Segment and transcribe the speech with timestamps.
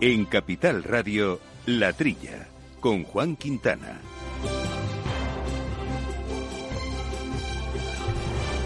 [0.00, 2.46] En Capital Radio, La Trilla,
[2.78, 4.00] con Juan Quintana.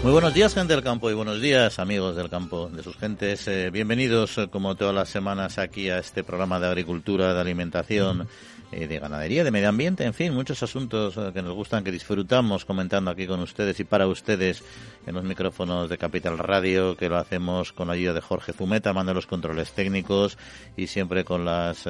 [0.03, 3.47] Muy buenos días, gente del campo, y buenos días, amigos del campo, de sus gentes.
[3.47, 8.27] Eh, bienvenidos, eh, como todas las semanas, aquí a este programa de agricultura, de alimentación,
[8.73, 12.65] eh, de ganadería, de medio ambiente, en fin, muchos asuntos que nos gustan, que disfrutamos
[12.65, 14.63] comentando aquí con ustedes y para ustedes
[15.05, 18.93] en los micrófonos de Capital Radio, que lo hacemos con la ayuda de Jorge Zumeta,
[18.93, 20.37] manda los controles técnicos
[20.77, 21.87] y siempre con las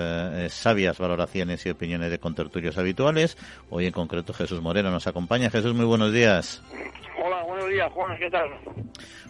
[0.49, 3.37] sabias valoraciones y opiniones de contertulios habituales.
[3.69, 5.49] Hoy en concreto Jesús Moreno nos acompaña.
[5.49, 6.61] Jesús, muy buenos días.
[7.25, 8.49] Hola, buenos días, Juan, ¿qué tal?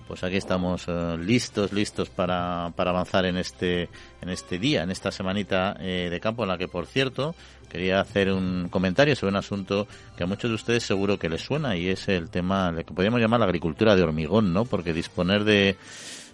[0.08, 3.84] Pues aquí estamos eh, listos, listos para, para avanzar en este,
[4.20, 7.36] en este día, en esta semanita eh, de campo, en la que, por cierto,
[7.70, 9.88] quería hacer un comentario sobre un asunto
[10.18, 12.96] que a muchos de ustedes seguro que les suena y es el tema de que
[12.96, 14.66] podríamos llamar la agricultura de hormigón, ¿no?
[14.66, 15.78] Porque disponer de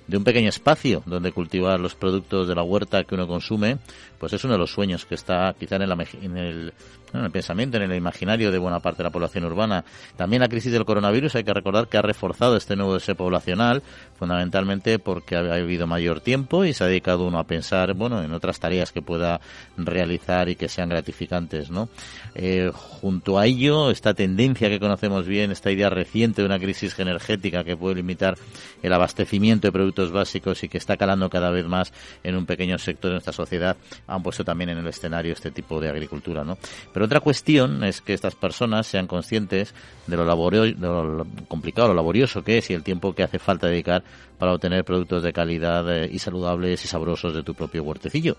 [0.09, 3.77] de un pequeño espacio donde cultivar los productos de la huerta que uno consume,
[4.17, 6.73] pues es uno de los sueños que está quizá en en el,
[7.13, 9.83] en el pensamiento, en el imaginario de buena parte de la población urbana.
[10.15, 13.81] También la crisis del coronavirus hay que recordar que ha reforzado este nuevo deseo poblacional,
[14.17, 18.33] fundamentalmente porque ha habido mayor tiempo y se ha dedicado uno a pensar, bueno, en
[18.33, 19.39] otras tareas que pueda
[19.77, 21.89] realizar y que sean gratificantes, ¿no?
[22.35, 26.97] Eh, junto a ello, esta tendencia que conocemos bien, esta idea reciente de una crisis
[26.99, 28.37] energética que puede limitar
[28.83, 31.93] el abastecimiento de productos básicos y que está calando cada vez más
[32.23, 35.79] en un pequeño sector de nuestra sociedad, han puesto también en el escenario este tipo
[35.79, 36.57] de agricultura, ¿no?
[37.05, 39.73] Otra cuestión es que estas personas sean conscientes
[40.07, 43.67] de lo, de lo complicado, lo laborioso que es y el tiempo que hace falta
[43.67, 44.03] dedicar
[44.39, 48.37] para obtener productos de calidad eh, y saludables y sabrosos de tu propio huertecillo.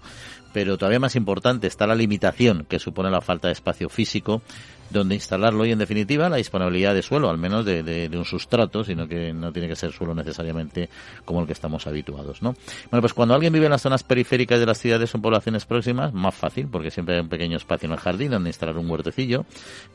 [0.52, 4.42] Pero todavía más importante está la limitación que supone la falta de espacio físico
[4.90, 9.06] donde instalarlo y en definitiva la disponibilidad de suelo, al menos de, un sustrato, sino
[9.06, 10.88] que no tiene que ser suelo necesariamente
[11.24, 12.54] como el que estamos habituados, ¿no?
[12.90, 16.12] Bueno, pues cuando alguien vive en las zonas periféricas de las ciudades o poblaciones próximas,
[16.12, 19.46] más fácil, porque siempre hay un pequeño espacio en el jardín donde instalar un huertecillo,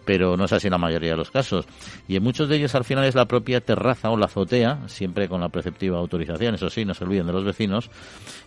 [0.06, 1.66] pero no es así en la mayoría de los casos.
[2.08, 5.28] Y en muchos de ellos al final es la propia terraza o la azotea, siempre
[5.28, 7.90] con la preceptiva autorización, eso sí, no se olviden de los vecinos.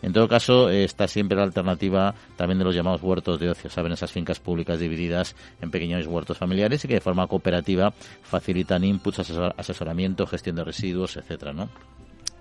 [0.03, 3.93] En todo caso, está siempre la alternativa también de los llamados huertos de ocio, ¿saben?
[3.93, 7.93] Esas fincas públicas divididas en pequeños huertos familiares y que de forma cooperativa
[8.23, 9.21] facilitan inputs,
[9.57, 11.69] asesoramiento, gestión de residuos, etcétera, ¿no?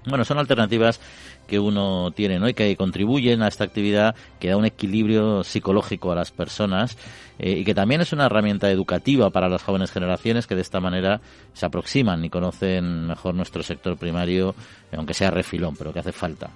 [0.08, 1.00] Bueno, son alternativas
[1.48, 2.48] que uno tiene ¿no?
[2.48, 6.98] y que contribuyen a esta actividad que da un equilibrio psicológico a las personas
[7.40, 10.80] eh, y que también es una herramienta educativa para las jóvenes generaciones que de esta
[10.80, 11.22] manera
[11.54, 14.56] se aproximan y conocen mejor nuestro sector primario,
[14.96, 16.50] aunque sea refilón, pero que hace falta.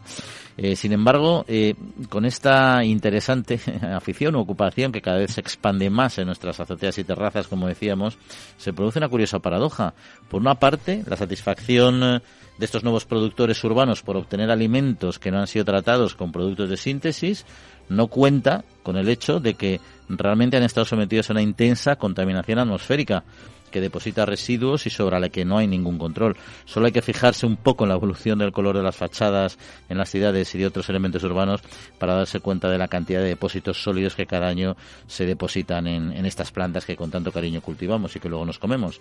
[0.58, 1.76] Eh, sin embargo, eh,
[2.10, 3.60] con esta interesante
[3.96, 7.68] afición o ocupación que cada vez se expande más en nuestras azoteas y terrazas, como
[7.68, 8.18] decíamos,
[8.58, 9.94] se produce una curiosa paradoja.
[10.30, 12.22] Por una parte, la satisfacción
[12.62, 16.70] de estos nuevos productores urbanos por obtener alimentos que no han sido tratados con productos
[16.70, 17.44] de síntesis
[17.90, 22.60] no cuenta con el hecho de que realmente han estado sometidos a una intensa contaminación
[22.60, 23.24] atmosférica
[23.72, 26.36] que deposita residuos y sobre la que no hay ningún control.
[26.66, 29.58] Solo hay que fijarse un poco en la evolución del color de las fachadas
[29.90, 31.62] en las ciudades y de otros elementos urbanos
[31.98, 34.76] para darse cuenta de la cantidad de depósitos sólidos que cada año
[35.08, 39.00] se depositan en, estas plantas que con tanto cariño cultivamos y que luego nos comemos.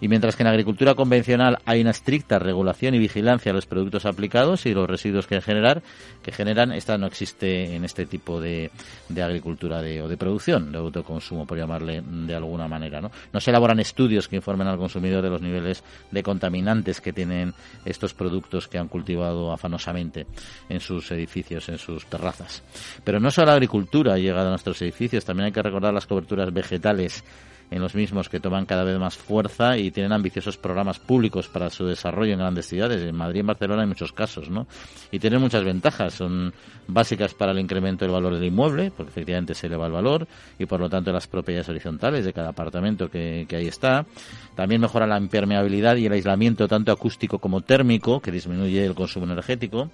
[0.00, 3.66] Y mientras que en la agricultura convencional hay una estricta regulación y vigilancia a los
[3.66, 5.82] productos aplicados y los residuos que generar,
[6.22, 8.70] que generan, esta no existe en este tipo de,
[9.08, 13.00] de agricultura de, o de producción, de autoconsumo, por llamarle de alguna manera.
[13.00, 17.12] No se elaboran estudios estudios que informen al consumidor de los niveles de contaminantes que
[17.12, 17.52] tienen
[17.84, 20.26] estos productos que han cultivado afanosamente
[20.70, 22.62] en sus edificios, en sus terrazas.
[23.04, 26.06] Pero no solo la agricultura ha llegado a nuestros edificios, también hay que recordar las
[26.06, 27.22] coberturas vegetales
[27.70, 31.70] en los mismos que toman cada vez más fuerza y tienen ambiciosos programas públicos para
[31.70, 33.02] su desarrollo en grandes ciudades.
[33.02, 34.66] En Madrid y en Barcelona hay muchos casos, ¿no?
[35.10, 36.14] Y tienen muchas ventajas.
[36.14, 36.52] Son
[36.86, 40.26] básicas para el incremento del valor del inmueble, porque efectivamente se eleva el valor
[40.58, 44.06] y por lo tanto las propiedades horizontales de cada apartamento que, que ahí está.
[44.54, 49.26] También mejora la impermeabilidad y el aislamiento tanto acústico como térmico, que disminuye el consumo
[49.26, 49.90] energético.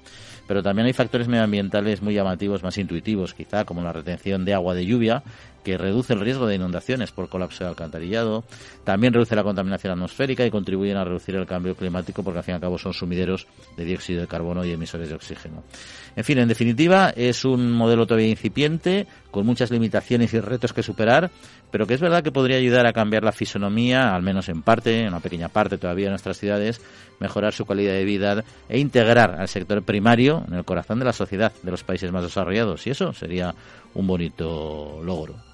[0.46, 4.74] Pero también hay factores medioambientales muy llamativos, más intuitivos, quizá, como la retención de agua
[4.74, 5.22] de lluvia,
[5.64, 8.44] que reduce el riesgo de inundaciones por colapso de alcantarillado,
[8.84, 12.52] también reduce la contaminación atmosférica y contribuyen a reducir el cambio climático porque al fin
[12.52, 13.46] y al cabo son sumideros
[13.76, 15.64] de dióxido de carbono y emisores de oxígeno.
[16.16, 20.82] En fin, en definitiva, es un modelo todavía incipiente, con muchas limitaciones y retos que
[20.82, 21.30] superar,
[21.72, 25.00] pero que es verdad que podría ayudar a cambiar la fisonomía, al menos en parte,
[25.00, 26.80] en una pequeña parte todavía de nuestras ciudades,
[27.18, 31.12] mejorar su calidad de vida e integrar al sector primario en el corazón de la
[31.12, 32.86] sociedad de los países más desarrollados.
[32.86, 33.54] Y eso sería
[33.94, 35.53] un bonito logro.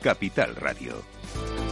[0.00, 1.67] Capital Radio.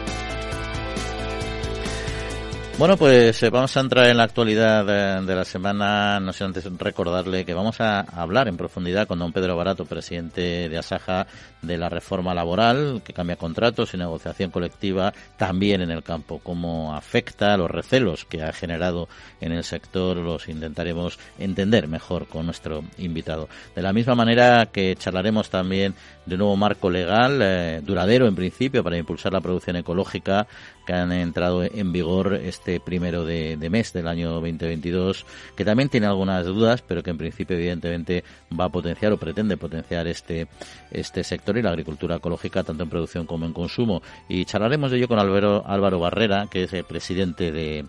[2.78, 4.84] Bueno, pues eh, vamos a entrar en la actualidad
[5.25, 6.20] de, la semana.
[6.20, 10.69] No sé antes recordarle que vamos a hablar en profundidad con don Pedro Barato, presidente
[10.69, 11.26] de Asaja,
[11.62, 16.38] de la reforma laboral que cambia contratos y negociación colectiva también en el campo.
[16.43, 19.08] Cómo afecta los recelos que ha generado
[19.40, 23.49] en el sector, los intentaremos entender mejor con nuestro invitado.
[23.75, 25.94] De la misma manera que charlaremos también
[26.26, 30.46] de un nuevo marco legal eh, duradero en principio para impulsar la producción ecológica
[30.86, 36.06] que han entrado en vigor este primero de, mes del año 2022, que también tiene
[36.06, 38.24] algunas dudas, pero que en principio evidentemente
[38.58, 40.46] va a potenciar o pretende potenciar este,
[40.90, 44.02] este sector y la agricultura ecológica tanto en producción como en consumo.
[44.28, 47.84] Y charlaremos de ello con Álvaro, Álvaro Barrera, que es el presidente de,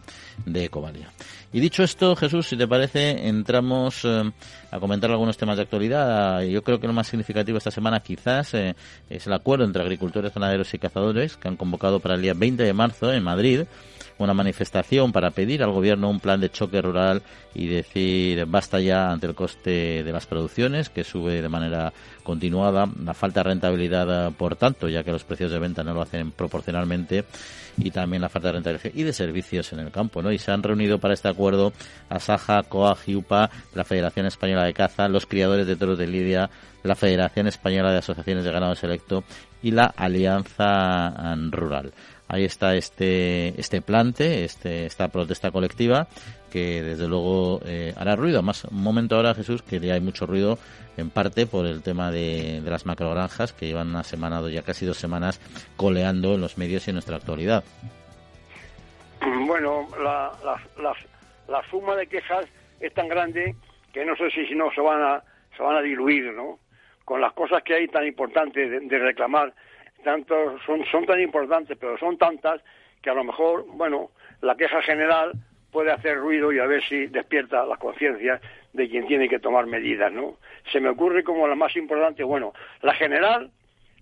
[0.45, 1.09] de Ecovalia.
[1.53, 4.31] Y dicho esto, Jesús, si te parece, entramos eh,
[4.69, 6.41] a comentar algunos temas de actualidad.
[6.41, 8.75] Yo creo que lo más significativo esta semana quizás eh,
[9.09, 12.63] es el acuerdo entre agricultores, ganaderos y cazadores que han convocado para el día 20
[12.63, 13.61] de marzo en Madrid
[14.17, 17.21] una manifestación para pedir al gobierno un plan de choque rural
[17.53, 21.93] y decir basta ya ante el coste de las producciones que sube de manera
[22.23, 26.01] continuada, la falta de rentabilidad por tanto, ya que los precios de venta no lo
[26.01, 27.25] hacen proporcionalmente
[27.77, 30.31] y también la falta de rentabilidad y de servicios en el campo, ¿no?
[30.31, 31.73] Y se han reunido para este acuerdo
[32.09, 36.49] Asaja, COA, GIUPA, la Federación Española de Caza, los criadores de toros de Lidia,
[36.83, 39.23] la Federación Española de Asociaciones de Ganado Selecto
[39.61, 41.93] y la Alianza Rural.
[42.27, 46.07] Ahí está este, este plante, este, esta protesta colectiva
[46.51, 48.41] que desde luego eh, hará ruido.
[48.41, 50.57] Más un momento ahora, Jesús, que ya hay mucho ruido
[50.97, 54.85] en parte por el tema de, de las macrogranjas que llevan una semana, ya casi
[54.85, 55.39] dos semanas,
[55.75, 57.63] coleando en los medios y en nuestra actualidad.
[59.45, 60.93] Bueno, la, la,
[61.47, 62.45] la, suma de quejas
[62.79, 63.55] es tan grande
[63.93, 65.23] que no sé si, si no se van a
[65.57, 66.59] se van a diluir, ¿no?
[67.03, 69.53] Con las cosas que hay tan importantes de, reclamar,
[70.03, 72.61] tanto son son tan importantes, pero son tantas
[73.01, 74.11] que a lo mejor, bueno,
[74.41, 75.33] la queja general
[75.71, 78.41] puede hacer ruido y a ver si despierta las conciencias
[78.73, 80.37] de quien tiene que tomar medidas, ¿no?
[80.71, 83.51] Se me ocurre como la más importante, bueno, la general,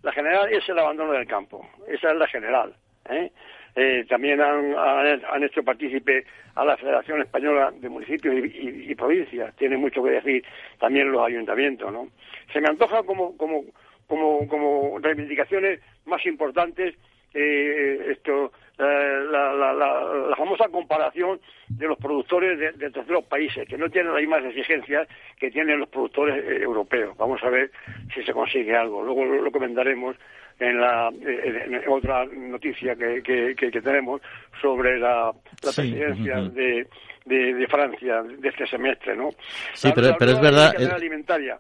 [0.02, 2.76] la general es el abandono del campo, esa es la general,
[3.10, 3.32] ¿eh?
[3.78, 6.26] Eh, también han, han, hecho partícipe
[6.56, 9.54] a la Federación Española de Municipios y, Provincias.
[9.58, 10.46] Tiene mucho que decir
[10.80, 12.08] también los ayuntamientos, ¿no?
[12.54, 13.66] Se me antoja como, como,
[14.08, 16.96] como, como reivindicaciones más importantes
[17.34, 23.78] eh, esto, la, la, la, famosa comparación de los productores de, de, terceros países, que
[23.78, 25.08] no tienen las mismas exigencias
[25.38, 27.16] que tienen los productores eh, europeos.
[27.18, 27.72] Vamos a ver
[28.14, 29.04] si se consigue algo.
[29.04, 30.16] Luego lo comentaremos
[30.60, 34.22] en la en, otra noticia que, que, que, tenemos
[34.62, 35.32] sobre la,
[35.64, 36.88] la presidencia de
[37.26, 39.30] de, Francia de este semestre, ¿no?
[39.74, 40.76] Sí, pero, es verdad,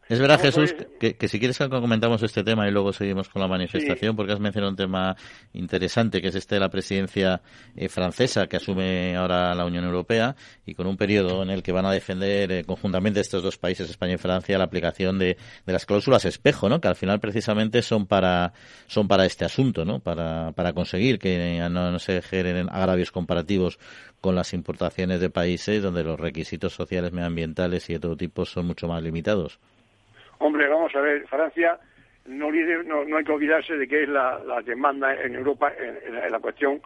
[0.07, 4.15] es, verdad Jesús, que, si quieres comentamos este tema y luego seguimos con la manifestación,
[4.15, 5.15] porque has mencionado un tema
[5.53, 7.41] interesante, que es este de la presidencia
[7.75, 11.71] eh, francesa que asume ahora la Unión Europea y con un periodo en el que
[11.71, 15.73] van a defender eh, conjuntamente estos dos países, España y Francia, la aplicación de, de
[15.73, 16.79] las cláusulas espejo, ¿no?
[16.79, 18.53] Que al final precisamente son para
[18.85, 19.99] son para este asunto, ¿no?
[19.99, 23.79] Para, para conseguir que no, no se generen agravios comparativos
[24.21, 28.67] con las importaciones de países donde los requisitos sociales, medioambientales y de todo tipo son
[28.67, 29.59] mucho más limitados.
[30.39, 31.79] Hombre, vamos a ver, Francia
[32.25, 36.81] no, no, hay que olvidarse de que es la, demanda en Europa en, la cuestión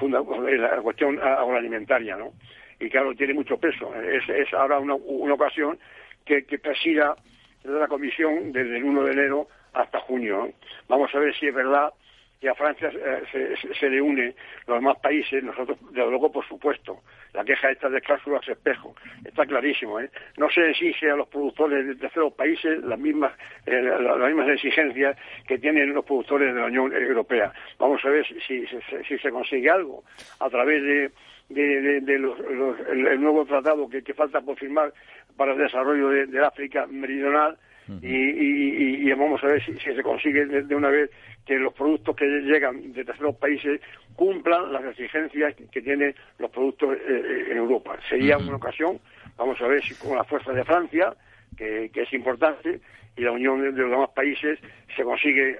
[0.00, 2.32] en la cuestión agroalimentaria, ¿no?
[2.78, 3.94] Y claro, tiene mucho peso.
[3.94, 5.78] Es, es ahora una, una ocasión
[6.24, 7.14] que, que presida
[7.64, 10.50] la Comisión desde el 1 de enero hasta junio.
[10.88, 11.92] Vamos a ver si es verdad
[12.40, 14.34] y a Francia eh, se, le une
[14.66, 17.02] los demás países, nosotros, desde luego, por supuesto,
[17.34, 18.94] la queja esta de cláusulas espejo,
[19.24, 20.10] está clarísimo, ¿eh?
[20.38, 23.32] No se exige a los productores de terceros países las mismas,
[23.66, 27.52] eh, las mismas exigencias que tienen los productores de la Unión Europea.
[27.78, 30.02] Vamos a ver si, si, se consigue algo
[30.38, 31.10] a través de,
[31.50, 32.38] de, los,
[32.90, 34.94] el, nuevo tratado que, falta por firmar
[35.36, 37.58] para el desarrollo de África Meridional,
[38.02, 41.10] y, y, vamos a ver si, se consigue de, una vez
[41.44, 43.80] que los productos que llegan de terceros países
[44.14, 47.98] cumplan las exigencias que tienen los productos eh, eh, en Europa.
[48.08, 49.00] Sería una ocasión,
[49.36, 51.14] vamos a ver si con la fuerza de Francia,
[51.56, 52.80] que, es importante,
[53.16, 54.58] y la unión de, los demás países
[54.94, 55.58] se consigue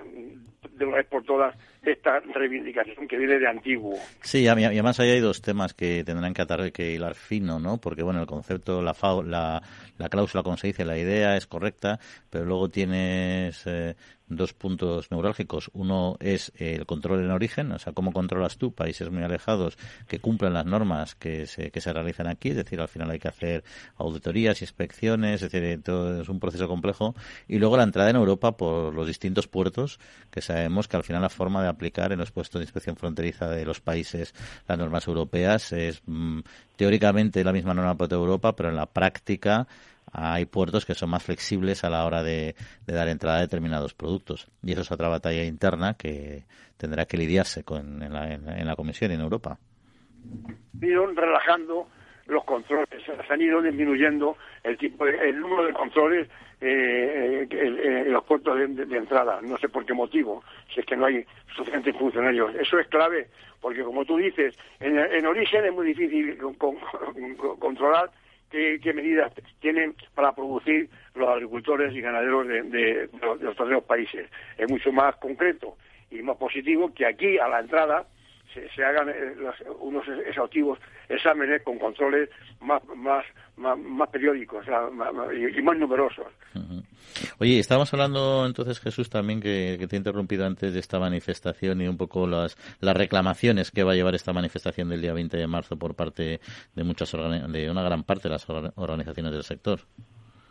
[0.81, 3.95] de una vez por todas esta reivindicación que viene de antiguo.
[4.23, 7.77] Sí, y además ahí hay dos temas que tendrán que atar que hilar fino, ¿no?
[7.77, 9.63] Porque bueno, el concepto, la, la,
[9.99, 13.95] la cláusula, como se dice, la idea es correcta, pero luego tienes eh,
[14.31, 15.71] dos puntos neurálgicos.
[15.75, 19.77] Uno es el control en origen, o sea, cómo controlas tú países muy alejados
[20.09, 23.19] que cumplen las normas que se, que se realizan aquí, es decir, al final hay
[23.19, 23.65] que hacer
[23.97, 27.15] auditorías, inspecciones, es decir, todo es un proceso complejo.
[27.49, 29.99] Y luego la entrada en Europa por los distintos puertos,
[30.31, 33.49] que sabemos que al final la forma de aplicar en los puestos de inspección fronteriza
[33.49, 34.35] de los países
[34.67, 36.41] las normas europeas es mm,
[36.77, 39.67] teóricamente la misma norma para toda Europa, pero en la práctica
[40.13, 42.55] hay puertos que son más flexibles a la hora de,
[42.87, 44.49] dar entrada a determinados productos.
[44.63, 46.45] Y eso es otra batalla interna que
[46.77, 49.59] tendrá que lidiarse con, en, la, en, la Comisión en Europa.
[50.83, 51.89] Han relajando
[52.27, 56.29] los controles, se han ido disminuyendo el tipo el número de controles
[56.61, 59.41] eh, eh, en los puertos de, entrada.
[59.43, 61.25] No sé por qué motivo, si es que no hay
[61.57, 62.55] suficientes funcionarios.
[62.55, 63.29] Eso es clave,
[63.61, 66.39] porque como tú dices, en, origen es muy difícil
[67.59, 68.11] controlar
[68.51, 74.29] qué, medidas tienen para producir los agricultores y ganaderos de, los, terceros países.
[74.59, 75.77] Es mucho más concreto
[76.11, 78.07] y más positivo que aquí, a la entrada,
[78.53, 79.35] se, hagan eh,
[79.81, 80.79] unos exhaustivos
[81.09, 82.29] exámenes con controles
[82.61, 83.25] más, más,
[83.57, 86.27] más, periódicos y, más numerosos.
[87.39, 91.89] Oye, estábamos hablando entonces, Jesús, también que, te he interrumpido antes de esta manifestación y
[91.89, 95.47] un poco las, las reclamaciones que va a llevar esta manifestación del día 20 de
[95.47, 96.41] marzo por parte
[96.75, 99.81] de muchas de una gran parte de las organizaciones del sector.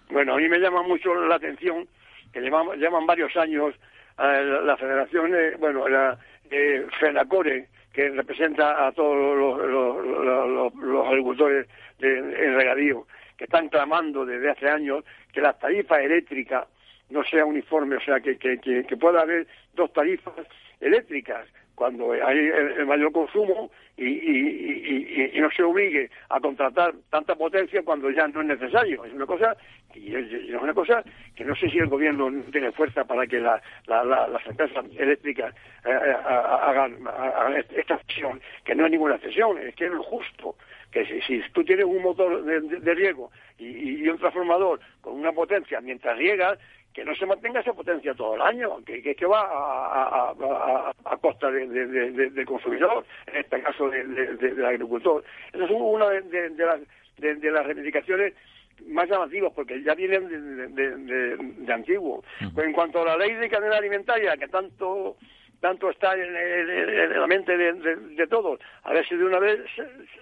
[0.10, 1.88] Bueno, a mí me llama mucho la atención
[2.34, 3.75] que llevan, llevan varios años
[4.20, 6.18] eh, la, Federación, bueno, la
[6.51, 11.67] eh, FENACORE, que representa a todos los, agricultores
[12.00, 15.03] en regadío, que están clamando desde hace años
[15.34, 16.67] que la tarifa eléctrica
[17.10, 20.36] no sea uniforme, o sea, que, que, que, pueda haber dos tarifas
[20.79, 21.48] eléctricas
[21.80, 28.12] cuando hay el, mayor consumo y, y, no se obligue a contratar tanta potencia cuando
[28.12, 29.06] ya no es necesario.
[29.06, 29.56] Es una cosa
[29.96, 31.02] y es una cosa
[31.36, 35.56] que no sé si el gobierno tiene fuerza para que la, las empresas eléctricas
[35.86, 36.98] eh, eh, hagan,
[37.74, 40.56] esta cesión, que no es ninguna cesión, es que es lo justo
[40.92, 46.18] que si, tú tienes un motor de, riego y, un transformador con una potencia mientras
[46.18, 46.58] riegas,
[46.93, 50.31] que no se mantenga esa potencia todo el año, que, que, va a,
[51.05, 55.24] a, costa del consumidor, en este caso del agricultor.
[55.53, 56.79] Esa es una de, las,
[57.17, 58.34] de, las reivindicaciones
[58.88, 60.27] más llamativas porque ya vienen
[60.75, 62.24] de, antiguo.
[62.39, 65.17] en cuanto a la ley de cadena alimentaria, que tanto
[65.60, 69.60] tanto está en, la mente de, todos, a ver si de una vez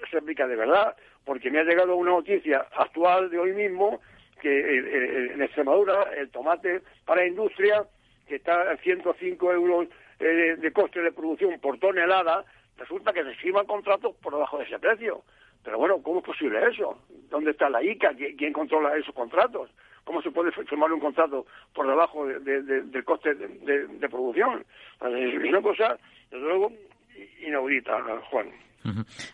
[0.10, 0.96] se, aplica de verdad,
[1.26, 4.02] porque me ha llegado una noticia actual de hoy mismo
[4.38, 7.86] que eh, eh, en Extremadura el tomate para industria,
[8.28, 9.88] que está a 105 euros
[10.20, 12.46] eh, de coste de producción por tonelada,
[12.78, 15.24] resulta que se firman contratos por debajo de ese precio.
[15.64, 16.98] Pero bueno, ¿cómo es posible eso?
[17.30, 18.14] ¿Dónde está la ICA?
[18.16, 19.70] ¿Quién controla esos contratos?
[20.04, 24.64] ¿Cómo se puede firmar un contrato por debajo del coste de, producción?
[25.02, 25.98] Es una cosa,
[26.32, 26.72] desde luego,
[27.42, 28.67] inaudita, Juan.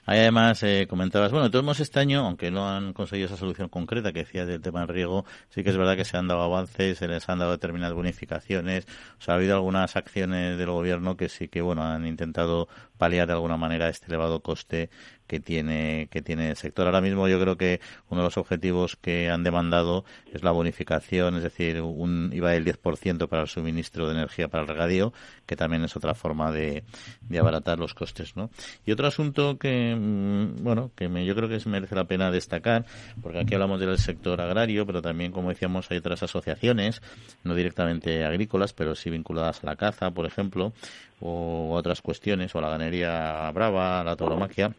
[0.06, 4.20] Además, eh, comentabas, bueno, todos este año, aunque no han conseguido esa solución concreta que
[4.20, 7.08] decía del tema del riego, sí que es verdad que se han dado avances, se
[7.08, 8.88] les han dado determinadas bonificaciones,
[9.20, 13.28] o sea, ha habido algunas acciones del gobierno que sí que, bueno, han intentado paliar
[13.28, 14.90] de alguna manera este elevado coste
[15.28, 16.86] que tiene que tiene el sector.
[16.86, 21.36] Ahora mismo yo creo que uno de los objetivos que han demandado es la bonificación,
[21.36, 25.14] es decir, un IVA del 10% para el suministro de energía para el regadío,
[25.46, 26.84] que también es otra forma de,
[27.22, 28.50] de abaratar los costes, ¿no?
[28.86, 32.86] Y otro asunto que mm, bueno, que me, yo creo que merece la pena destacar,
[33.22, 37.02] porque aquí hablamos del sector agrario, pero también como decíamos hay otras asociaciones,
[37.44, 40.74] no directamente agrícolas, pero sí vinculadas a la caza, por ejemplo,
[41.20, 44.74] o otras cuestiones, o a la ganadería brava, la tauromaquia,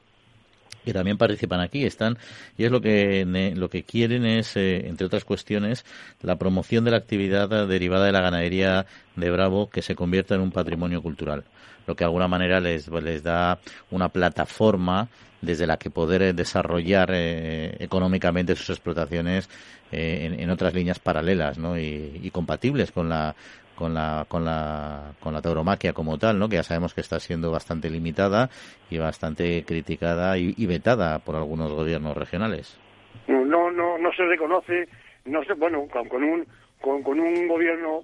[0.84, 2.18] que también participan aquí están
[2.56, 3.24] y es lo que
[3.56, 5.84] lo que quieren es eh, entre otras cuestiones
[6.22, 8.86] la promoción de la actividad derivada de la ganadería
[9.16, 11.44] de Bravo que se convierta en un patrimonio cultural
[11.86, 13.58] lo que de alguna manera les les da
[13.90, 15.08] una plataforma
[15.40, 19.48] desde la que poder desarrollar eh, económicamente sus explotaciones
[19.92, 21.78] eh, en, otras líneas paralelas ¿no?
[21.78, 23.34] y compatibles con la
[23.74, 26.48] con la, con la, con la tauromaquia como tal, ¿no?
[26.48, 28.48] Que ya sabemos que está siendo bastante limitada
[28.90, 32.78] y bastante criticada y, vetada por algunos gobiernos regionales.
[33.28, 34.88] No, no, no se reconoce,
[35.24, 36.46] no sé, bueno, con, un
[36.80, 38.02] con, con, un gobierno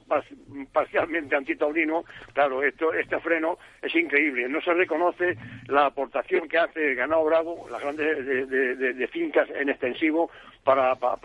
[0.72, 4.48] parcialmente antitaurino, claro, esto, este freno es increíble.
[4.48, 5.36] No se reconoce
[5.68, 10.30] la aportación que hace el ganado bravo, las grandes de, de, fincas en extensivo,
[10.64, 11.16] para, para,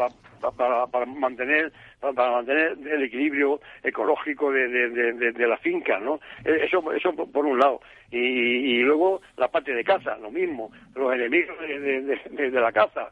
[0.55, 1.71] para, para mantener
[2.13, 6.19] para mantener el equilibrio ecológico de, de, de, la finca, ¿no?
[6.43, 7.81] E, eso, eso por un lado.
[8.11, 13.11] Y, y, luego la parte de caza, lo mismo, los enemigos de, la caza.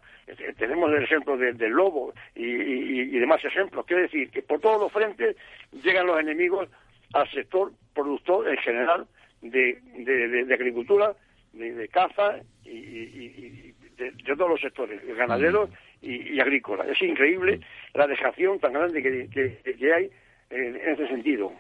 [0.58, 3.86] Tenemos el ejemplo del lobo y, y, demás ejemplos.
[3.86, 5.36] Quiere decir que por todos los frentes
[5.84, 6.70] llegan los enemigos
[7.14, 9.08] al sector productor en general
[9.42, 11.14] de, de, agricultura,
[11.54, 15.70] de, caza y, de, todos los sectores, ganaderos
[16.04, 16.88] y, agrícolas.
[16.88, 17.60] Es increíble
[17.94, 20.10] la dejación tan grande que, que, hay
[20.50, 21.52] en, ese sentido.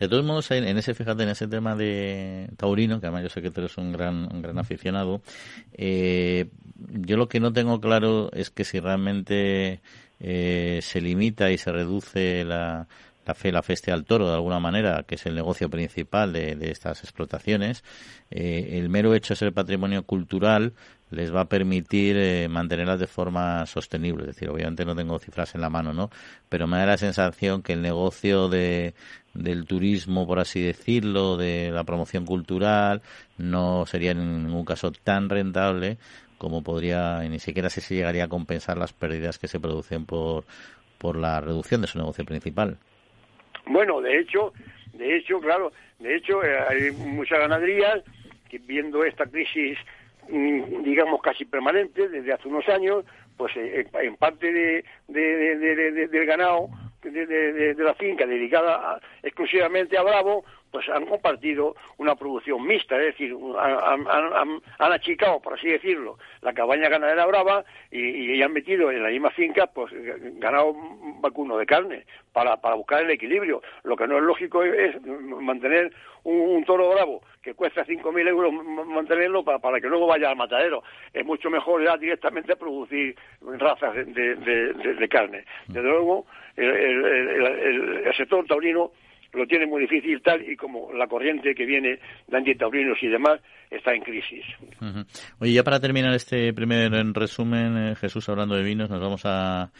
[0.00, 3.40] De todos modos, en, ese, fíjate, en ese tema de taurino, que además yo sé
[3.40, 5.22] que tú eres un gran, un gran aficionado,
[5.72, 9.80] eh, yo lo que no tengo claro es que si realmente
[10.20, 12.88] eh, se limita y se reduce la,
[13.26, 16.56] la fe, la feste al toro de alguna manera, que es el negocio principal de,
[16.70, 17.84] estas explotaciones,
[18.30, 20.74] eh, el mero hecho de ser patrimonio cultural
[21.10, 24.22] les va a permitir eh, mantenerlas de forma sostenible.
[24.24, 26.10] Es decir, obviamente no tengo cifras en la mano, ¿no?
[26.48, 28.94] Pero me da la sensación que el negocio de,
[29.32, 33.02] del turismo, por así decirlo, de la promoción cultural,
[33.38, 35.98] no sería en ningún caso tan rentable
[36.38, 40.44] como podría, ni siquiera sé si llegaría a compensar las pérdidas que se producen por,
[40.98, 42.78] por la reducción de su negocio principal.
[43.66, 44.52] Bueno, de hecho,
[44.92, 48.02] de hecho, claro, de hecho eh, hay muchas ganaderías
[48.48, 49.78] que viendo esta crisis,
[50.28, 53.04] mm, digamos, casi permanente desde hace unos años,
[53.36, 56.68] pues eh, en parte de, del ganado
[57.10, 63.32] de, la finca dedicada exclusivamente a Bravo, pues han compartido una producción mixta, es decir,
[63.58, 69.30] han, achicado, por así decirlo, la cabaña ganadera brava y, han metido en la misma
[69.30, 69.92] finca pues
[70.40, 70.74] ganado
[71.20, 73.62] vacuno de carne para, para buscar el equilibrio.
[73.84, 75.92] Lo que no es lógico es, mantener
[76.24, 78.52] un, toro bravo que cuesta 5.000 euros
[78.86, 80.82] mantenerlo para, para que luego vaya al matadero.
[81.12, 83.14] Es mucho mejor ya directamente producir
[83.58, 85.44] razas de, carne.
[85.68, 86.26] Desde luego,
[86.56, 88.92] el sector taurino
[89.34, 93.40] lo tiene muy difícil tal y como la corriente que viene de antitaurinos y demás
[93.70, 94.44] está en crisis.
[95.40, 99.70] Oye, ya para terminar este primer resumen, eh, Jesús, hablando de vinos, nos vamos a,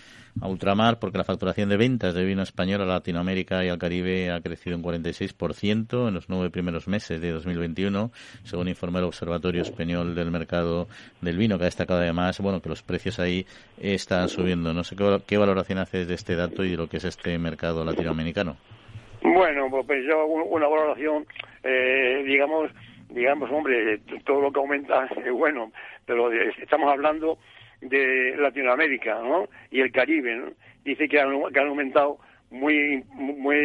[0.42, 4.40] ultramar porque la facturación de ventas de vino español a Latinoamérica y al Caribe ha
[4.40, 8.10] crecido un 46% en los nueve primeros meses de 2021,
[8.42, 10.88] según informó el Observatorio Español del Mercado
[11.20, 13.46] del Vino, que ha destacado además bueno, que los precios ahí
[13.78, 14.72] están subiendo.
[14.72, 17.84] No sé qué, valoración haces de este dato y de lo que es este mercado
[17.84, 18.56] latinoamericano.
[19.22, 21.26] Bueno, pues yo una valoración,
[21.62, 22.70] eh, digamos,
[23.08, 25.72] digamos, hombre, todo lo que aumenta es bueno,
[26.04, 27.38] pero estamos hablando
[27.84, 29.48] de Latinoamérica, ¿no?
[29.70, 30.52] Y el Caribe.
[30.84, 32.18] Dice que han, aumentado
[32.50, 33.56] muy, muy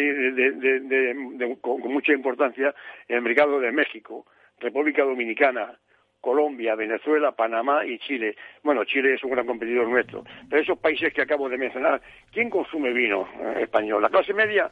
[1.62, 2.74] con, mucha importancia
[3.08, 4.26] el mercado de México,
[4.60, 5.78] República Dominicana,
[6.22, 8.36] Colombia, Venezuela, Panamá y Chile.
[8.64, 10.24] Bueno, Chile es un gran competidor nuestro.
[10.50, 12.02] Pero esos países que acabo de mencionar,
[12.32, 14.02] ¿quién consume vino eh, español?
[14.02, 14.72] ¿La clase media?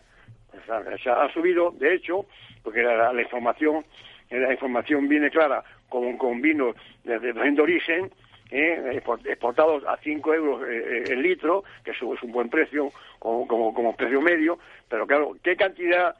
[1.04, 2.26] se ha subido, de hecho,
[2.64, 3.86] porque la, información
[4.30, 8.12] la información viene clara con, con vinos de, de, origen,
[8.52, 13.74] eh, exportados a 5 euros eh, el litro, que es un buen precio como, como,
[13.74, 16.16] como precio medio, pero claro, ¿qué cantidad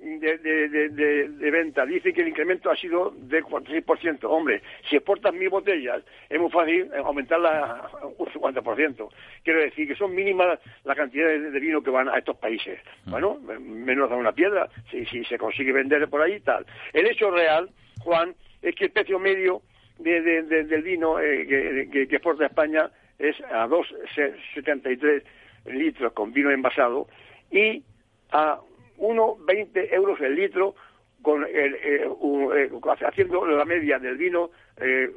[0.00, 1.84] de, de, de, venta.
[1.86, 4.24] Dice que el incremento ha sido del 46%.
[4.24, 9.08] Hombre, si exportas mil botellas, es muy fácil aumentarla un 50%.
[9.42, 12.80] Quiero decir que son mínimas las cantidades de vino que van a estos países.
[13.04, 13.10] Mm.
[13.10, 16.66] Bueno, menos da una piedra, si, si se consigue vender por ahí tal.
[16.92, 19.62] El hecho real, Juan, es que el precio medio
[19.98, 21.46] del vino eh,
[21.90, 25.22] que, que, exporta España es a 2,73
[25.66, 27.08] litros con vino envasado
[27.50, 27.82] y
[28.30, 28.60] a
[28.98, 30.74] 1,20 euros el litro
[31.22, 32.70] con el, eh, eh,
[33.04, 35.10] haciendo la media del vino eh,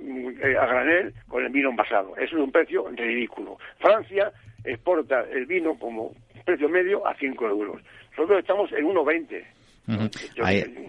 [0.60, 2.15] a granel con el vino envasado.
[2.18, 3.60] Eso es un precio ridículo.
[3.78, 4.32] Francia
[4.63, 6.13] exporta el vino como
[6.46, 7.82] precio medio a 5 euros.
[8.12, 9.44] Nosotros estamos en 1,20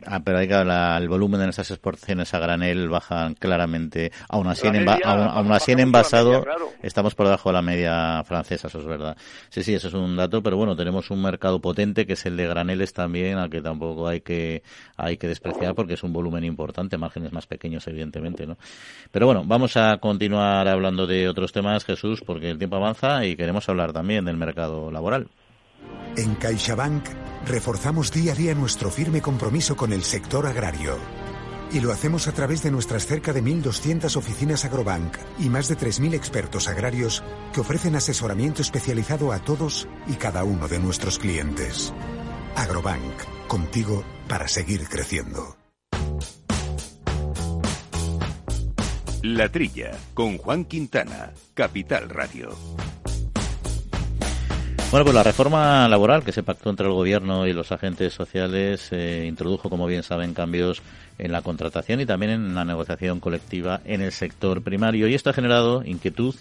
[0.06, 4.12] ah, pero hay que el volumen de nuestras exportaciones a granel bajan claramente.
[4.28, 6.44] Aún así, en, aún, así en envasado
[6.82, 9.16] estamos por debajo de la media francesa, eso es verdad.
[9.48, 12.36] Sí, sí, eso es un dato, pero bueno, tenemos un mercado potente que es el
[12.36, 14.62] de graneles también, al que tampoco hay que,
[14.96, 18.56] hay que despreciar porque es un volumen importante, márgenes más pequeños, evidentemente, ¿no?
[19.10, 23.36] Pero bueno, vamos a continuar hablando de otros temas, Jesús, porque el tiempo avanza y
[23.36, 25.28] queremos hablar también del mercado laboral.
[26.16, 30.98] En CaixaBank reforzamos día a día nuestro firme compromiso con el sector agrario.
[31.72, 35.76] Y lo hacemos a través de nuestras cerca de 1.200 oficinas Agrobank y más de
[35.76, 37.22] 3.000 expertos agrarios
[37.53, 41.92] que ofrecen asesoramiento especializado a todos y cada uno de nuestros clientes.
[42.57, 45.57] Agrobank, contigo para seguir creciendo.
[49.22, 52.57] La Trilla, con Juan Quintana, Capital Radio.
[54.90, 58.88] Bueno, pues la reforma laboral que se pactó entre el Gobierno y los agentes sociales
[58.90, 60.83] eh, introdujo, como bien saben, cambios
[61.16, 65.07] en la contratación y también en la negociación colectiva en el sector primario.
[65.07, 66.35] Y esto ha generado inquietud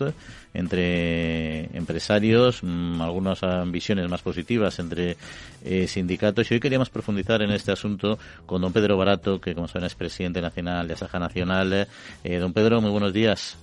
[0.55, 3.39] entre empresarios, mm, algunas
[3.71, 5.15] visiones más positivas entre
[5.63, 6.49] eh, sindicatos.
[6.49, 9.93] Y hoy queríamos profundizar en este asunto con don Pedro Barato, que como saben es
[9.93, 11.87] presidente nacional de Asaja Nacional.
[12.23, 13.59] Eh, don Pedro, muy buenos días.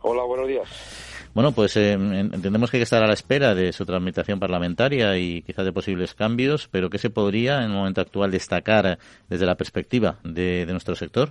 [0.00, 1.07] Hola, buenos días.
[1.34, 5.16] Bueno, pues eh, entendemos que hay que estar a la espera de su tramitación parlamentaria
[5.18, 9.46] y quizás de posibles cambios, pero ¿qué se podría en el momento actual destacar desde
[9.46, 11.30] la perspectiva de, nuestro sector?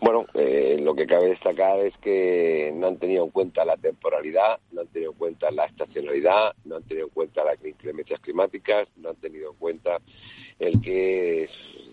[0.00, 4.58] Bueno, eh, lo que cabe destacar es que no han tenido en cuenta la temporalidad,
[4.72, 8.88] no han tenido en cuenta la estacionalidad, no han tenido en cuenta las inclemencias climáticas,
[8.96, 9.98] no han tenido en cuenta
[10.58, 11.48] el que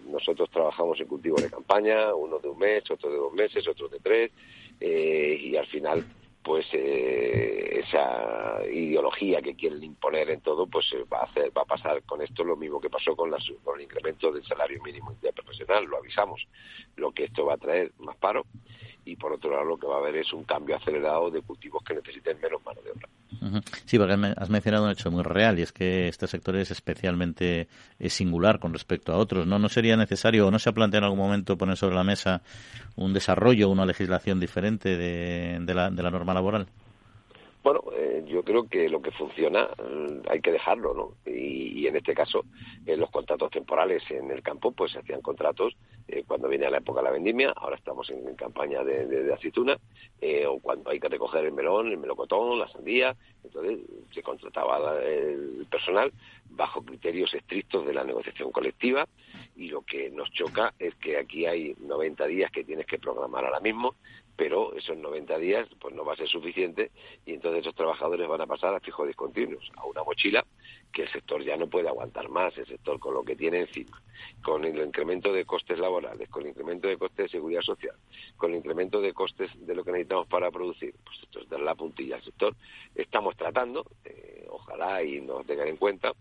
[0.09, 3.87] nosotros trabajamos en cultivos de campaña, uno de un mes, otro de dos meses, otro
[3.89, 4.31] de tres,
[4.79, 6.03] eh, y al final
[6.43, 11.63] pues eh, esa ideología que quieren imponer en todo, pues eh, va a hacer, va
[11.63, 13.31] a pasar con esto lo mismo que pasó con,
[13.63, 16.47] con el incremento del salario mínimo interprofesional, lo avisamos,
[16.95, 18.45] lo que esto va a traer más paro
[19.05, 21.83] y por otro lado lo que va a haber es un cambio acelerado de cultivos
[21.83, 23.09] que necesiten menos mano de obra.
[23.85, 27.67] Sí, porque has mencionado un hecho muy real y es que este sector es especialmente
[28.07, 29.47] singular con respecto a otros.
[29.47, 29.59] ¿no?
[29.59, 32.41] ¿No sería necesario o no se ha planteado en algún momento poner sobre la mesa
[32.95, 36.67] un desarrollo, una legislación diferente de, la, de la norma laboral?
[37.61, 41.31] Bueno, eh, yo creo que lo que funciona mm, hay que dejarlo, ¿no?
[41.31, 42.45] Y, en este caso,
[42.85, 45.75] eh, los contratos temporales en el campo, pues se hacían contratos
[46.07, 49.77] eh, cuando viene la época de la vendimia, ahora estamos en, campaña de, de, aceituna,
[50.47, 53.79] o cuando hay que recoger el melón, el melocotón, la sandía, entonces
[54.13, 56.11] se contrataba el personal
[56.49, 59.07] bajo criterios estrictos de la negociación colectiva
[59.55, 63.45] y lo que nos choca es que aquí hay 90 días que tienes que programar
[63.45, 63.95] ahora mismo
[64.39, 66.91] pero esos 90 días pues no va a ser suficiente
[67.25, 70.45] y entonces esos trabajadores van a pasar a fijos discontinuos, a una mochila
[70.91, 74.01] que el sector ya no puede aguantar más, el sector con lo que tiene encima,
[74.41, 77.95] con el incremento de costes laborales, con el incremento de costes de seguridad social,
[78.37, 81.59] con el incremento de costes de lo que necesitamos para producir, pues esto es dar
[81.59, 82.55] la puntilla al sector.
[82.95, 86.13] Estamos tratando, eh, ojalá y nos tengan en cuenta,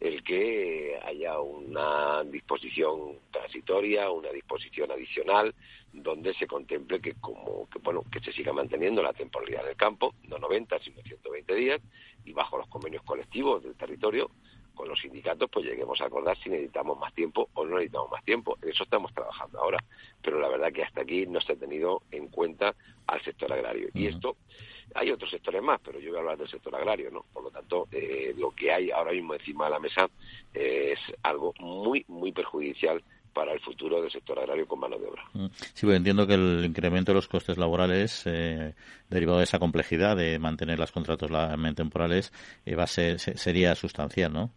[0.00, 5.54] el que haya una disposición transitoria, una disposición adicional
[5.92, 10.14] donde se contemple que como que bueno que se siga manteniendo la temporalidad del campo,
[10.24, 11.80] no 90 sino 120 días
[12.24, 14.30] y bajo los convenios colectivos del territorio
[14.74, 18.24] con los sindicatos pues lleguemos a acordar si necesitamos más tiempo o no necesitamos más
[18.24, 18.58] tiempo.
[18.60, 19.78] En eso estamos trabajando ahora,
[20.22, 22.74] pero la verdad que hasta aquí no se ha tenido en cuenta
[23.06, 23.88] al sector agrario.
[23.94, 24.36] Y esto,
[24.94, 27.24] hay otros sectores más, pero yo voy a hablar del sector agrario, ¿no?
[27.32, 30.10] Por lo tanto, eh, lo que hay ahora mismo encima de la mesa
[30.52, 33.02] es algo muy, muy perjudicial
[33.34, 35.24] para el futuro del sector agrario con mano de obra.
[35.34, 35.46] Mm.
[35.74, 38.74] Sí, pues entiendo que el incremento de los costes laborales eh,
[39.10, 41.30] derivado de esa complejidad de mantener los contratos
[41.74, 42.32] temporales
[42.64, 44.50] eh, va a ser, sería sustancial, ¿no?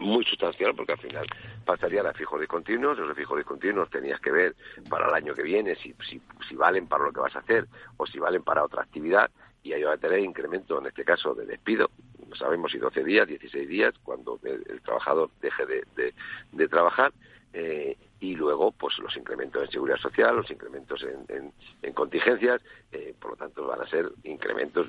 [0.00, 1.26] muy sustancial porque al final
[1.66, 4.56] pasarían a fijos discontinuos, esos fijos discontinuos tenías que ver
[4.88, 7.66] para el año que viene si, si, si, valen para lo que vas a hacer
[7.98, 9.30] o si valen para otra actividad
[9.62, 11.90] y ahí va a tener incremento en este caso de despido,
[12.26, 16.14] no sabemos si 12 días, 16 días, cuando el, trabajador deje de,
[16.52, 17.12] de trabajar
[17.52, 22.60] eh, y luego pues los incrementos en seguridad social, los incrementos en, en, contingencias,
[22.92, 24.86] eh, por lo tanto van a ser incrementos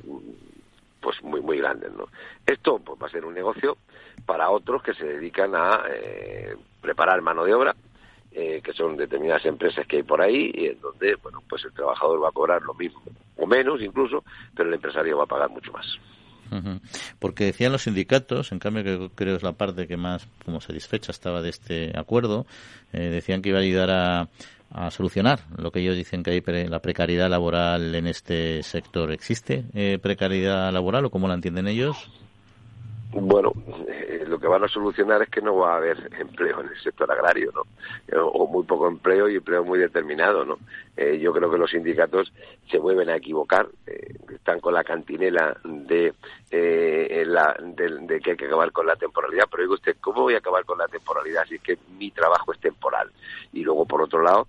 [1.02, 2.08] pues muy muy grandes, ¿no?
[2.45, 3.78] Esto pues va a ser un negocio
[4.26, 7.76] para otros que se dedican a eh, preparar mano de obra,
[8.32, 12.23] que son determinadas empresas que hay por ahí y en donde bueno pues el trabajador
[12.23, 12.99] va a cobrar lo mismo
[13.38, 14.23] o menos incluso,
[14.56, 15.86] pero el empresario va a pagar mucho más.
[17.20, 21.12] Porque decían los sindicatos, en cambio que creo es la parte que más como satisfecha
[21.12, 22.46] estaba de este acuerdo,
[22.92, 24.30] eh, decían que iba a ayudar a,
[24.89, 29.12] solucionar lo que ellos dicen que hay la precariedad laboral en este sector.
[29.12, 32.10] ¿Existe eh, precariedad laboral o cómo la entienden ellos?
[33.15, 33.54] Bueno,
[33.88, 36.80] eh, lo que van a solucionar es que no va a haber empleo en el
[36.82, 37.63] sector agrario, ¿no?
[38.26, 40.58] O muy poco empleo y empleo muy determinado, ¿no?
[40.97, 42.34] Eh, yo creo que los sindicatos
[42.71, 46.13] se vuelven a equivocar, eh, están con la cantinela de,
[47.26, 50.39] la, de, que hay que acabar con la temporalidad, pero digo usted, ¿cómo voy a
[50.39, 53.12] acabar con la temporalidad si es que mi trabajo es temporal?
[53.52, 54.47] Y luego, por otro lado,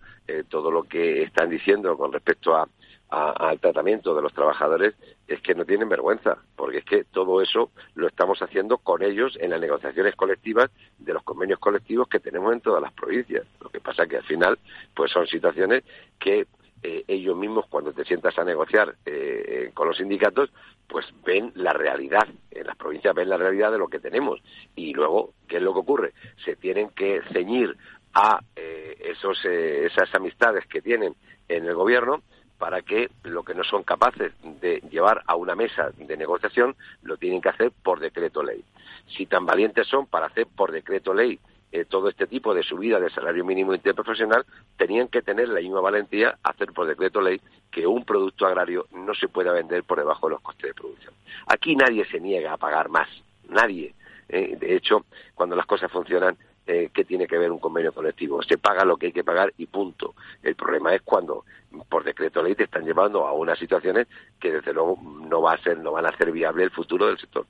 [0.49, 2.67] todo lo que están diciendo con respecto a
[3.15, 4.95] al tratamiento de los trabajadores
[5.29, 9.39] es que no tienen vergüenza, porque es que todo eso lo estamos haciendo con ellos
[9.41, 13.47] en las negociaciones colectivas de los convenios colectivos que tenemos en todas las provincias.
[13.61, 14.59] Lo que pasa que al final,
[14.95, 15.85] pues son situaciones
[16.19, 16.47] que
[16.83, 20.51] eh, ellos mismos cuando te sientas a negociar eh, con los sindicatos,
[20.89, 24.41] pues ven la realidad, en las provincias ven la realidad de lo que tenemos.
[24.75, 26.13] Y luego, ¿qué es lo que ocurre?
[26.45, 27.77] Se tienen que ceñir
[28.13, 31.17] a esos, esas amistades que tienen
[31.49, 32.23] en el gobierno
[32.59, 37.17] para que lo que no son capaces de llevar a una mesa de negociación lo
[37.17, 38.65] tienen que hacer por decreto ley.
[39.09, 41.39] Si tan valientes son para hacer por decreto ley
[41.73, 45.81] eh, todo este tipo de subida del salario mínimo interprofesional, tenían que tener la misma
[45.81, 47.41] valentía hacer por decreto ley
[47.73, 51.15] que un producto agrario no se pueda vender por debajo de los costes de producción.
[51.49, 53.09] Aquí nadie se niega a pagar más,
[53.49, 53.93] nadie.
[54.29, 58.43] Eh, de hecho, cuando las cosas funcionan, eh, ¿qué tiene que ver un convenio colectivo?
[58.43, 60.15] Se paga lo que hay que pagar y punto.
[60.43, 61.45] El problema es cuando
[61.89, 64.07] por decreto ley te están llevando a unas situaciones
[64.41, 64.99] que desde luego
[65.29, 67.47] no va a ser, no van a hacer viable el futuro del sector.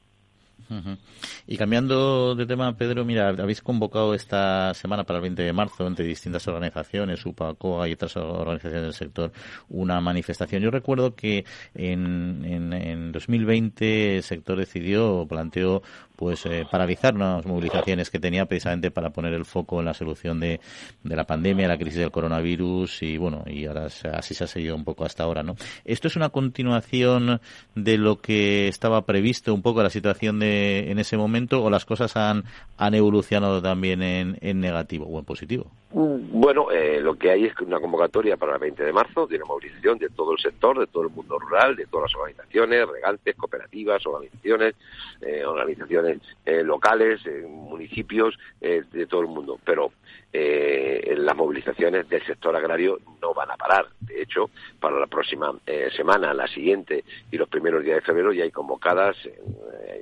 [1.46, 5.86] Y cambiando de tema, Pedro, mira, habéis convocado esta semana para el 20 de marzo
[5.86, 9.32] entre distintas organizaciones, UPACOA y otras organizaciones del sector,
[9.68, 10.62] una manifestación.
[10.62, 15.82] Yo recuerdo que en, en, en 2020 el sector decidió, planteó
[16.16, 20.40] pues eh, paralizar unas movilizaciones que tenía precisamente para poner el foco en la solución
[20.40, 20.60] de,
[21.02, 24.76] de la pandemia, la crisis del coronavirus y bueno, y ahora así se ha seguido
[24.76, 25.56] un poco hasta ahora, ¿no?
[25.84, 27.40] Esto es una continuación
[27.74, 31.84] de lo que estaba previsto un poco la situación de en ese momento o las
[31.84, 32.44] cosas han,
[32.76, 35.70] han evolucionado también en, en negativo o en positivo.
[35.96, 39.98] Bueno, eh, lo que hay es una convocatoria para el 20 de marzo una movilización
[39.98, 44.04] de todo el sector, de todo el mundo rural, de todas las organizaciones, regantes, cooperativas,
[44.06, 44.74] organizaciones,
[45.20, 49.58] eh, organizaciones eh, locales, municipios, de todo el mundo.
[49.64, 49.92] Pero
[50.32, 53.86] las movilizaciones del sector agrario no van a parar.
[54.00, 55.52] De hecho, para la próxima
[55.94, 59.16] semana, la siguiente y los primeros días de febrero ya hay convocadas,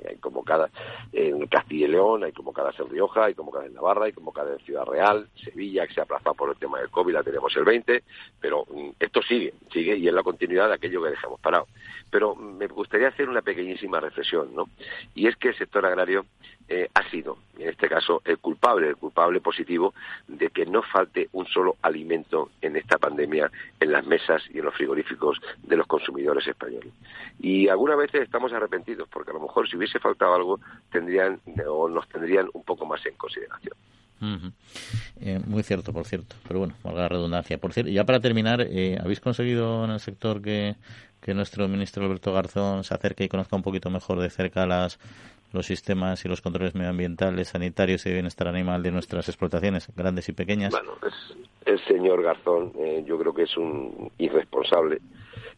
[0.07, 0.71] hay convocadas
[1.11, 4.65] en Castilla y León, hay convocadas en Rioja, hay convocadas en Navarra, hay convocadas en
[4.65, 7.63] Ciudad Real, Sevilla, que se ha aplazado por el tema del COVID, la tenemos el
[7.63, 8.03] 20,
[8.39, 11.67] pero mm, esto sigue, sigue y es la continuidad de aquello que dejamos parado.
[12.09, 14.69] Pero me gustaría hacer una pequeñísima reflexión, ¿no?
[15.15, 15.92] Y es que el sector agrario
[16.67, 19.93] eh, ha sido, en este caso, el culpable, el culpable positivo
[20.27, 24.65] de que no falte un solo alimento en esta pandemia en las mesas y en
[24.65, 26.93] los frigoríficos de los consumidores españoles.
[27.39, 30.59] Y algunas veces estamos arrepentidos porque a lo mejor si hubiese faltado algo
[30.91, 33.75] tendrían o nos tendrían un poco más en consideración.
[35.19, 36.35] Eh, muy cierto, por cierto.
[36.47, 37.57] Pero bueno, valga la redundancia.
[37.57, 40.75] Por cierto, ya para terminar, eh, ¿habéis conseguido en el sector que,
[41.21, 44.99] que nuestro ministro Alberto Garzón se acerque y conozca un poquito mejor de cerca las
[45.53, 50.27] los sistemas y los controles medioambientales, sanitarios y de bienestar animal de nuestras explotaciones, grandes
[50.29, 50.71] y pequeñas?
[50.71, 50.93] Bueno,
[51.65, 54.99] el señor Garzón eh, yo creo que es un irresponsable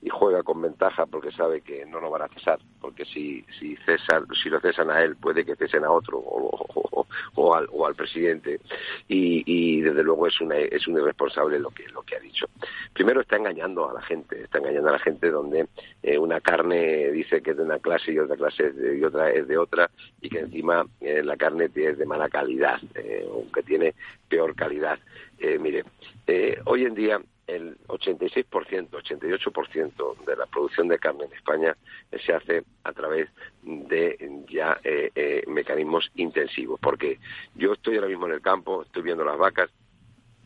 [0.05, 3.75] y juega con ventaja porque sabe que no lo van a cesar, porque si si
[3.77, 7.87] cesan, si lo cesan a él puede que cesen a otro o, o, al, o
[7.87, 8.59] al, presidente
[9.07, 12.45] y, y, desde luego es una, es un irresponsable lo que lo que ha dicho.
[12.93, 15.67] Primero está engañando a la gente, está engañando a la gente donde
[16.03, 19.03] eh, una carne dice que es de una clase y otra clase es de, y
[19.03, 19.89] otra es de otra
[20.21, 23.95] y que encima eh, la carne es de mala calidad, eh, o que tiene
[24.29, 24.99] peor calidad.
[25.39, 25.83] Eh, mire,
[26.65, 31.77] hoy en día el 86%, 88% de la producción de carne en España
[32.25, 33.29] se hace a través
[33.61, 36.79] de ya eh, eh, mecanismos intensivos.
[36.79, 37.19] Porque
[37.55, 39.69] yo estoy ahora mismo en el campo, estoy viendo las vacas,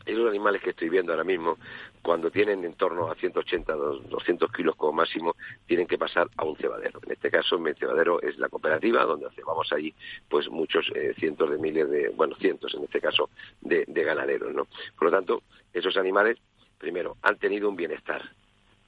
[0.06, 1.58] y los animales que estoy viendo ahora mismo,
[2.02, 5.36] cuando tienen en torno a 180, 200 kilos como máximo,
[5.66, 7.00] tienen que pasar a un cebadero.
[7.04, 9.94] En este caso, mi cebadero es la cooperativa, donde cebamos ahí
[10.28, 14.54] pues muchos eh, cientos de miles de, bueno, cientos en este caso, de, de ganaderos,
[14.54, 14.66] ¿no?
[14.96, 16.38] Por lo tanto, esos animales
[16.80, 18.22] primero, han tenido un bienestar.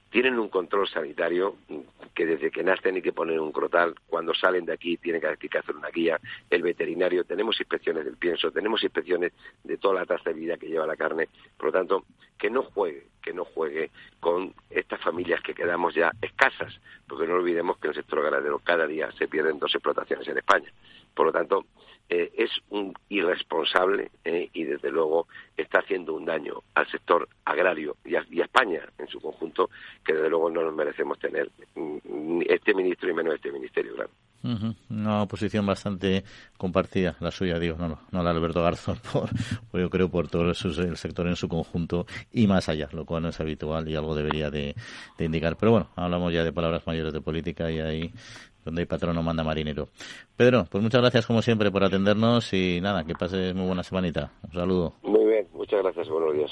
[0.09, 1.55] Tienen un control sanitario
[2.13, 5.57] que desde que nacen hay que poner un crotal, cuando salen de aquí tienen que,
[5.57, 9.31] hacer una guía, el veterinario, tenemos inspecciones del pienso, tenemos inspecciones
[9.63, 12.03] de toda la trazabilidad que lleva la carne, por lo tanto,
[12.37, 17.35] que no juegue, que no juegue con estas familias que quedamos ya escasas, porque no
[17.35, 20.71] olvidemos que en el sector ganadero cada día se pierden dos explotaciones en España.
[21.15, 21.65] Por lo tanto,
[22.09, 27.95] eh, es un irresponsable eh, y desde luego está haciendo un daño al sector agrario
[28.05, 29.69] y a, España en su conjunto
[30.05, 34.11] que desde luego no nos merecemos tener mm, este ministro y menos este ministerio, claro.
[34.89, 36.25] Una posición bastante
[36.57, 39.29] compartida, la suya, digo, no, no, la de Alberto Garzón, por,
[39.79, 40.55] yo creo por todo el,
[40.97, 44.51] sector en su conjunto y más allá, lo cual no es habitual y algo debería
[44.51, 44.75] de,
[45.17, 45.55] de indicar.
[45.55, 48.13] Pero bueno, hablamos ya de palabras mayores de política y ahí
[48.63, 49.87] donde hay patrón no manda marinero.
[50.35, 54.31] Pedro, pues muchas gracias como siempre por atendernos y nada, que pases muy buena semanita.
[54.43, 54.93] Un saludo.
[55.03, 56.51] Muy bien, muchas gracias, buenos días.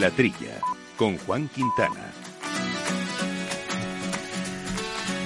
[0.00, 0.60] La Trilla,
[0.96, 2.12] con Juan Quintana.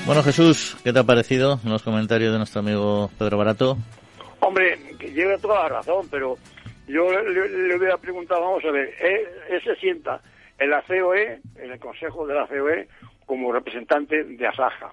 [0.06, 3.76] Bueno, Jesús, ¿qué te ha parecido en los comentarios de nuestro amigo Pedro Barato?
[4.40, 4.78] Hombre,
[5.14, 6.38] lleva toda la razón, pero
[6.86, 10.22] yo le, hubiera preguntado, vamos a ver, él, se sienta
[10.58, 12.88] en la COE, en el Consejo de la COE,
[13.26, 14.90] como representante de Asaja.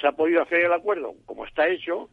[0.00, 2.08] Se ha podido hacer el acuerdo como está hecho,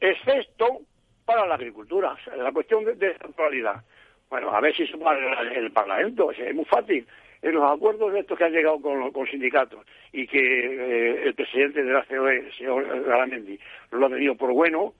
[0.00, 0.80] excepto
[1.24, 3.84] para la agricultura, la cuestión de, de actualidad.
[4.30, 7.06] Bueno, a ver si se el, el Parlamento, es muy fácil.
[7.42, 11.82] En los acuerdos estos que han llegado con, con sindicatos y que eh, el presidente
[11.82, 13.58] de la COE, el señor Garamendi,
[13.90, 14.94] lo ha tenido por bueno,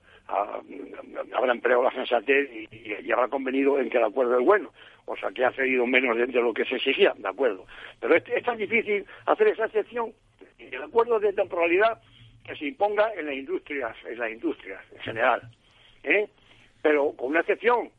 [1.32, 4.72] habrá empleado la sensatez y, habrá convenido en que el acuerdo es bueno.
[5.06, 7.66] O sea, que ha cedido menos de, lo que se exigía, de acuerdo.
[8.00, 10.12] Pero es, es tan difícil hacer esa excepción,
[10.58, 12.00] el acuerdo de temporalidad
[12.44, 15.42] que se imponga en las industrias, en las industrias en general.
[16.04, 16.28] ¿eh?
[16.82, 17.90] Pero con una excepción,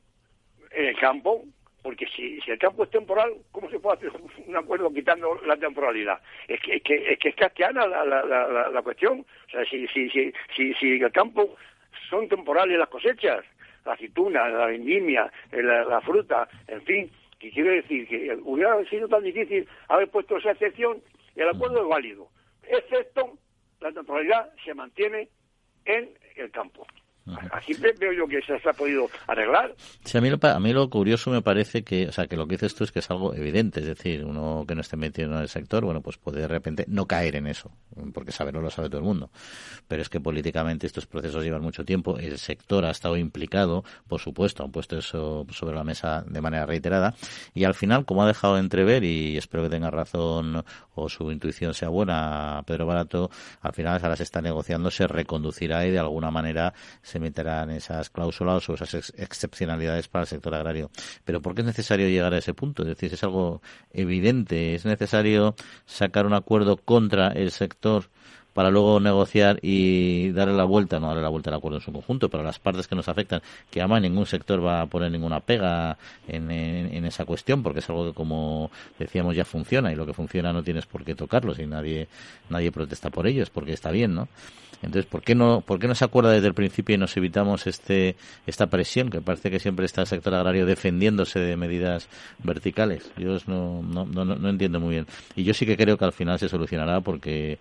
[0.73, 1.43] en el campo,
[1.81, 4.11] porque si, si el campo es temporal, ¿cómo se puede hacer
[4.47, 6.19] un acuerdo quitando la temporalidad?
[6.47, 9.25] Es que es, que, es, que es castiana la, la, la, la, cuestión.
[9.47, 11.55] O sea, si, si, si, si, si el campo
[12.09, 13.43] son temporales las cosechas,
[13.85, 19.07] la aceituna, la vendimia, eh, la, fruta, en fin, que quiere decir que hubiera sido
[19.07, 21.01] tan difícil haber puesto esa excepción
[21.35, 22.27] el acuerdo es válido,
[22.67, 23.37] excepto
[23.79, 25.29] la temporalidad se mantiene
[25.85, 26.85] en el campo.
[27.51, 29.75] Así veo yo que se, ha podido arreglar.
[30.03, 32.47] Sí, a mí, lo, a mí lo curioso me parece que, o sea, que lo
[32.47, 35.31] que dices tú es que es algo evidente, es decir, uno que no esté metido
[35.31, 37.71] en el sector, bueno, pues puede de repente no caer en eso,
[38.13, 39.29] porque saberlo lo sabe todo el mundo.
[39.87, 44.19] Pero es que políticamente estos procesos llevan mucho tiempo, el sector ha estado implicado, por
[44.19, 47.13] supuesto, han puesto eso sobre la mesa de manera reiterada,
[47.53, 50.63] y al final, como ha dejado de entrever, y espero que tenga razón
[50.95, 53.29] o su intuición sea buena, Pedro Barato,
[53.61, 56.73] al final ahora se está negociando, se reconducirá y de alguna manera
[57.11, 60.89] se meterán esas cláusulas o esas excepcionalidades para el sector agrario.
[61.25, 62.83] Pero ¿por qué es necesario llegar a ese punto?
[62.83, 64.75] Es decir, es algo evidente.
[64.75, 68.09] Es necesario sacar un acuerdo contra el sector
[68.53, 71.91] para luego negociar y darle la vuelta, no darle la vuelta al acuerdo en su
[71.91, 75.39] conjunto, pero las partes que nos afectan, que además ningún sector va a poner ninguna
[75.39, 76.51] pega en,
[77.05, 80.63] esa cuestión, porque es algo que como decíamos ya funciona y lo que funciona no
[80.63, 82.07] tienes por qué tocarlo, si nadie,
[82.49, 84.27] nadie protesta por ello, es porque está bien, ¿no?
[84.83, 87.67] Entonces, ¿por qué no, por qué no se acuerda desde el principio y nos evitamos
[87.67, 88.15] este,
[88.47, 92.09] esta presión que parece que siempre está el sector agrario defendiéndose de medidas
[92.39, 93.11] verticales?
[93.15, 95.07] Yo no, no, no, no entiendo muy bien.
[95.35, 97.59] Y yo sí que creo que al final se solucionará porque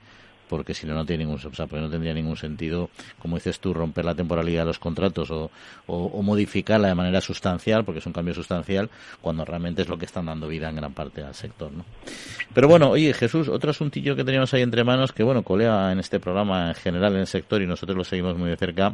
[0.51, 3.73] porque si no, no tiene ningún, o sea, no tendría ningún sentido, como dices tú,
[3.73, 5.51] romper la temporalidad de los contratos o,
[5.87, 10.07] o, modificarla de manera sustancial, porque es un cambio sustancial, cuando realmente es lo que
[10.07, 11.85] están dando vida en gran parte al sector, ¿no?
[12.53, 16.01] Pero bueno, oye, Jesús, otro asuntillo que teníamos ahí entre manos, que bueno, colea en
[16.01, 18.93] este programa en general en el sector y nosotros lo seguimos muy de cerca,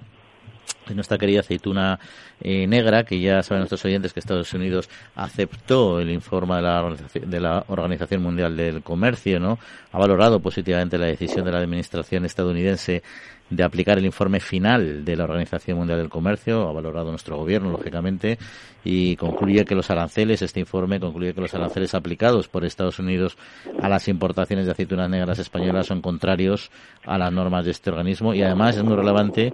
[0.89, 1.99] de nuestra querida aceituna
[2.41, 6.97] eh, negra, que ya saben nuestros oyentes que Estados Unidos aceptó el informe de la,
[7.15, 9.59] de la Organización Mundial del Comercio, ¿no?
[9.93, 13.03] Ha valorado positivamente la decisión de la Administración estadounidense
[13.51, 17.71] de aplicar el informe final de la Organización Mundial del Comercio, ha valorado nuestro gobierno,
[17.71, 18.39] lógicamente,
[18.85, 23.37] y concluye que los aranceles, este informe concluye que los aranceles aplicados por Estados Unidos
[23.81, 26.71] a las importaciones de aceitunas negras españolas son contrarios
[27.05, 29.53] a las normas de este organismo y además es muy relevante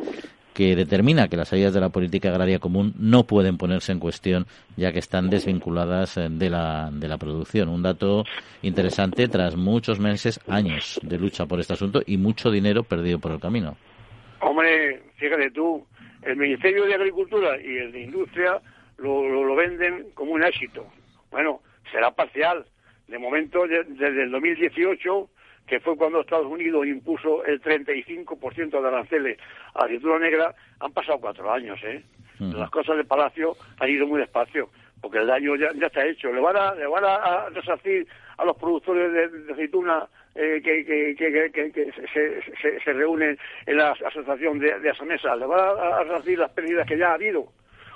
[0.54, 4.46] que determina que las salidas de la política agraria común no pueden ponerse en cuestión
[4.76, 7.68] ya que están desvinculadas eh, de la, de la producción.
[7.68, 8.24] Un dato
[8.62, 13.32] interesante tras muchos meses, años de lucha por este asunto y mucho dinero perdido por
[13.32, 13.76] el camino.
[14.40, 15.86] Hombre, fíjate tú,
[16.22, 18.60] el Ministerio de Agricultura y el de Industria
[18.98, 20.86] lo, lo, venden como un éxito.
[21.30, 21.60] Bueno,
[21.90, 22.64] será parcial.
[23.08, 25.28] De momento, desde el 2018
[25.66, 29.38] que fue cuando Estados Unidos impuso el 35% de aranceles
[29.74, 32.02] a la cintura negra, han pasado cuatro años, ¿eh?
[32.38, 34.68] Las cosas de Palacio han ido muy despacio,
[35.00, 36.32] porque el daño ya, ya está hecho.
[36.32, 41.14] Le van a, le van a, resarcir a los productores de, aceituna eh, que, que,
[41.14, 46.02] que, que se, se, se, reúnen en la asociación de, de mesa, le van a,
[46.02, 47.46] resarcir las pérdidas que ya ha habido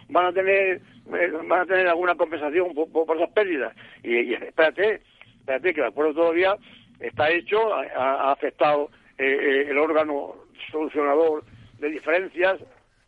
[0.09, 0.81] van a tener
[1.13, 5.01] eh, van a tener alguna compensación por, por, esas pérdidas y, y, espérate
[5.41, 6.57] espérate que el acuerdo todavía
[7.01, 10.35] está hecho, ha, afectado eh, eh, el órgano
[10.71, 11.45] solucionador
[11.79, 12.61] de diferencias,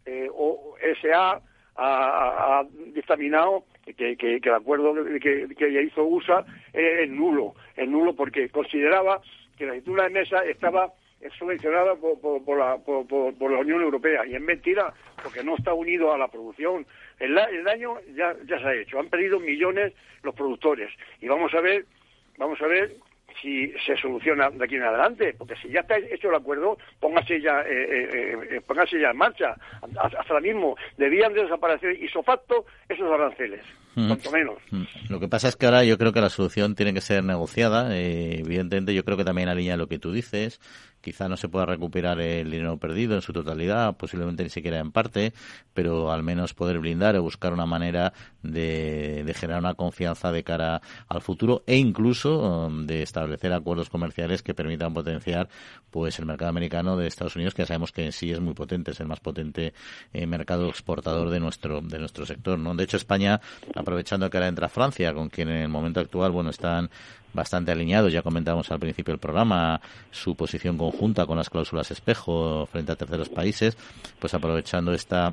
[0.06, 1.40] eh, o SA,
[1.76, 2.64] ha,
[2.94, 3.64] dictaminado
[3.96, 9.20] que, el acuerdo que, que hizo USA es nulo, es nulo porque consideraba
[9.56, 10.92] que la escritura de mesa estaba
[11.38, 16.12] subvencionada por, por, la, por, la Unión Europea y es mentira porque no está unido
[16.12, 16.84] a la producción.
[17.18, 21.54] El, el daño ya, ya se ha hecho, han perdido millones los productores y vamos
[21.54, 21.84] a ver,
[22.38, 22.96] vamos a ver
[23.40, 27.40] si se soluciona de aquí en adelante, porque si ya está hecho el acuerdo, póngase
[27.40, 29.54] ya, eh, eh, eh, póngase ya en marcha.
[30.00, 33.60] Hasta ahora mismo debían de desaparecer isofacto esos aranceles.
[33.94, 34.58] cuanto menos.
[35.08, 37.96] Lo que pasa es que ahora yo creo que la solución tiene que ser negociada.
[37.96, 40.60] Eh, evidentemente, yo creo que también alinea lo que tú dices.
[41.08, 44.92] Quizá no se pueda recuperar el dinero perdido en su totalidad, posiblemente ni siquiera en
[44.92, 45.32] parte,
[45.72, 50.82] pero al menos poder blindar o buscar una manera de, generar una confianza de cara
[51.08, 55.48] al futuro e incluso um, de establecer acuerdos comerciales que permitan potenciar
[55.90, 58.52] pues el mercado americano de Estados Unidos, que ya sabemos que en sí es muy
[58.52, 59.72] potente, es el más potente
[60.12, 62.58] eh, mercado exportador de nuestro de nuestro sector.
[62.58, 62.74] ¿no?
[62.74, 63.40] De hecho, España,
[63.74, 66.90] aprovechando que ahora entra Francia, con quien en el momento actual bueno están
[67.38, 68.12] bastante alineados.
[68.12, 69.80] Ya comentamos al principio del programa
[70.10, 73.76] su posición conjunta con las cláusulas espejo frente a terceros países,
[74.18, 75.32] pues aprovechando esta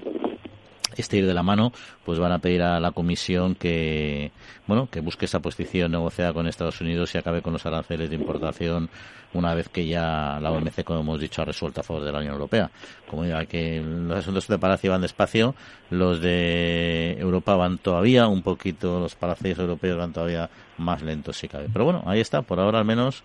[1.01, 1.71] este ir de la mano,
[2.03, 4.31] pues van a pedir a la Comisión que,
[4.67, 8.15] bueno, que busque esa posición negociada con Estados Unidos y acabe con los aranceles de
[8.15, 8.89] importación
[9.35, 12.19] una vez que ya la OMC, como hemos dicho, ha resuelto a favor de la
[12.19, 12.71] Unión Europea.
[13.09, 15.55] Como diga que los asuntos de Palacio van despacio,
[15.89, 21.47] los de Europa van todavía un poquito, los palacios europeos van todavía más lentos si
[21.47, 21.67] cabe.
[21.71, 23.23] Pero bueno, ahí está, por ahora al menos,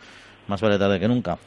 [0.49, 1.39] más vale tarde que nunca.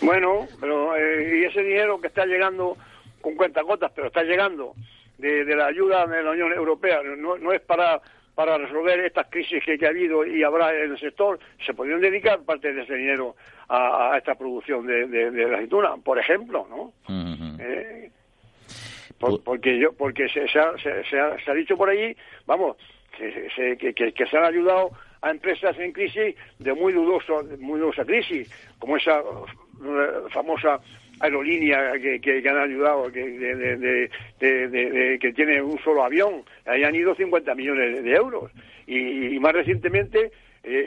[0.00, 2.76] Bueno, pero eh, y ese dinero que está llegando
[3.20, 4.74] con cuentagotas, pero está llegando
[5.18, 7.00] de, la ayuda de la Unión Europea.
[7.02, 8.00] No, no es para
[8.36, 12.38] para resolver estas crisis que, ha habido y habrá en el sector, se podrían dedicar
[12.42, 13.34] parte de ese dinero
[13.66, 16.92] a, esta producción de, de, la aceituna, por ejemplo, ¿no?
[17.58, 18.10] Eh,
[19.42, 22.14] porque yo, porque se, se, ha, se, ha, dicho por allí,
[22.44, 22.76] vamos,
[23.16, 24.90] que se, que, que, se han ayudado
[25.22, 30.78] a empresas en crisis de muy dudoso, muy dudosa crisis, como esa eh, famosa
[31.20, 34.08] aerolínea que, que, han ayudado, que, de,
[34.38, 38.50] de, que tiene un solo avión, ahí han ido 50 millones de euros.
[38.86, 40.30] Y, más recientemente
[40.62, 40.86] eh,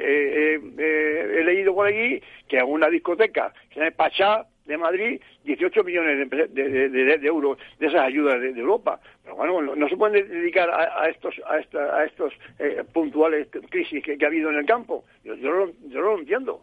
[0.57, 5.19] eh, eh, he leído por allí que a una discoteca, que llama Pachá, de Madrid
[5.45, 8.99] 18 millones de, euros de esas ayudas de, Europa.
[9.23, 12.33] Pero bueno, no, se pueden dedicar a, estos a, a estos
[12.93, 15.05] puntuales crisis que, ha habido en el campo.
[15.23, 16.61] Yo, yo, yo lo entiendo.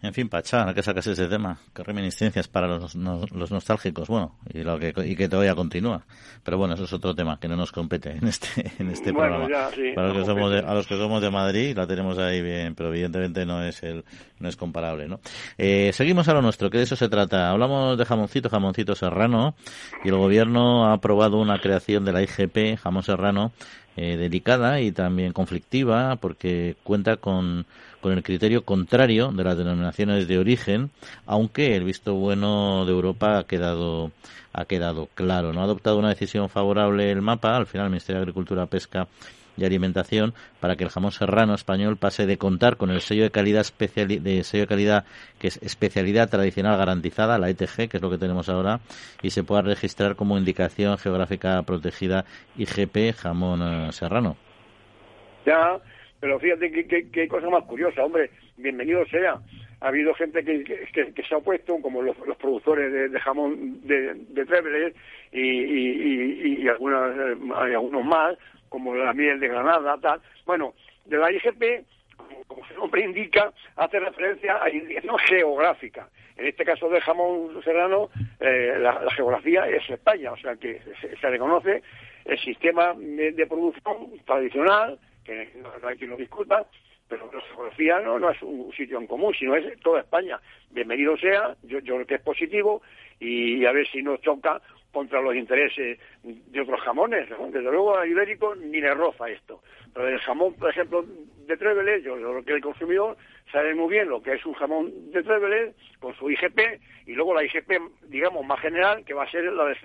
[0.00, 1.58] En fin, Pachá, que sacas ese tema.
[1.74, 4.06] Qué reminiscencias para los, los nostálgicos.
[4.06, 6.04] Bueno, y, lo que, y que todavía continúa.
[6.44, 9.48] Pero bueno, eso es otro tema que no nos compete en este, en este programa.
[9.94, 12.76] para los que somos de, a los que somos de Madrid la tenemos ahí bien,
[12.76, 14.04] pero evidentemente no es el,
[14.38, 15.18] no es comparable, ¿no?
[15.56, 17.50] Eh, seguimos a lo nuestro, que de eso se trata.
[17.50, 19.56] Hablamos de jamoncito, jamoncito serrano,
[20.04, 23.52] y el gobierno ha aprobado una creación de la IGP, jamón serrano,
[24.00, 27.66] eh, delicada y también conflictiva porque cuenta con,
[28.00, 30.90] con el criterio contrario de las denominaciones de origen,
[31.26, 34.12] aunque el visto bueno de Europa ha quedado
[34.52, 35.52] ha quedado claro.
[35.52, 39.08] No ha adoptado una decisión favorable el mapa, al final el Ministerio de Agricultura, Pesca
[39.58, 43.30] y alimentación para que el jamón serrano español pase de contar con el sello de
[43.30, 45.04] calidad especial, de sello de calidad
[45.38, 48.80] que es especialidad tradicional garantizada, la ETG, que es lo que tenemos ahora,
[49.22, 52.24] y se pueda registrar como indicación geográfica protegida
[52.56, 54.36] IGP jamón eh, serrano.
[55.46, 55.78] Ya,
[56.20, 56.70] pero fíjate
[57.12, 59.40] qué cosa más curiosa, hombre, bienvenido sea
[59.80, 64.94] ha habido gente que, se ha opuesto, como los, productores de, jamón de, de
[65.32, 67.16] y, y, algunas,
[67.54, 68.36] algunos más,
[68.68, 70.20] como la miel de Granada, tal.
[70.44, 70.74] Bueno,
[71.04, 71.84] de la IGP,
[72.46, 76.08] como su nombre indica, hace referencia a indicación geográfica.
[76.36, 78.10] En este caso del jamón serrano,
[78.40, 81.82] eh, la, geografía es España, o sea que se, reconoce
[82.24, 85.50] el sistema de, producción tradicional, que
[85.82, 86.64] no hay quien lo disculpa,
[87.08, 90.40] pero la geografía no, no es un sitio en común, sino es toda España.
[90.70, 92.82] Bienvenido sea, yo, creo que es positivo
[93.18, 94.60] y a ver si nos choca
[94.92, 97.28] contra los intereses de otros jamones.
[97.28, 99.62] Desde luego a Ibérico ni le roza esto.
[99.94, 101.04] Pero el jamón, por ejemplo,
[101.46, 103.16] de Trevelet, yo creo que el consumidor
[103.50, 106.60] sabe muy bien lo que es un jamón de Trevelet con su IGP
[107.06, 107.70] y luego la IGP,
[108.08, 109.76] digamos, más general, que va a ser la de,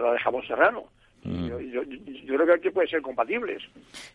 [0.00, 0.84] la de jamón serrano.
[1.24, 1.46] Mm.
[1.46, 1.82] Yo,
[2.26, 3.62] creo que aquí puede ser compatibles.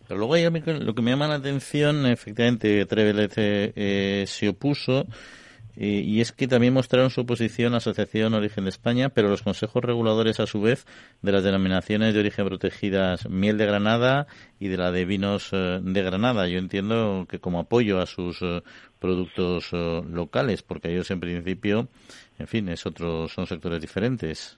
[0.08, 0.36] Pero luego
[0.80, 5.06] lo que me llama la atención, efectivamente, Trevelet eh, se opuso
[5.78, 9.42] eh, y es que también mostraron su oposición a Asociación Origen de España, pero los
[9.42, 10.86] consejos reguladores, a su vez,
[11.22, 14.28] de las denominaciones de origen protegidas Miel de Granada
[14.60, 16.48] y de la de Vinos eh, de Granada.
[16.48, 18.62] Yo entiendo que como apoyo a sus eh,
[19.00, 21.90] productos locales, porque ellos en principio,
[22.40, 24.58] en fin, es otro, son sectores diferentes.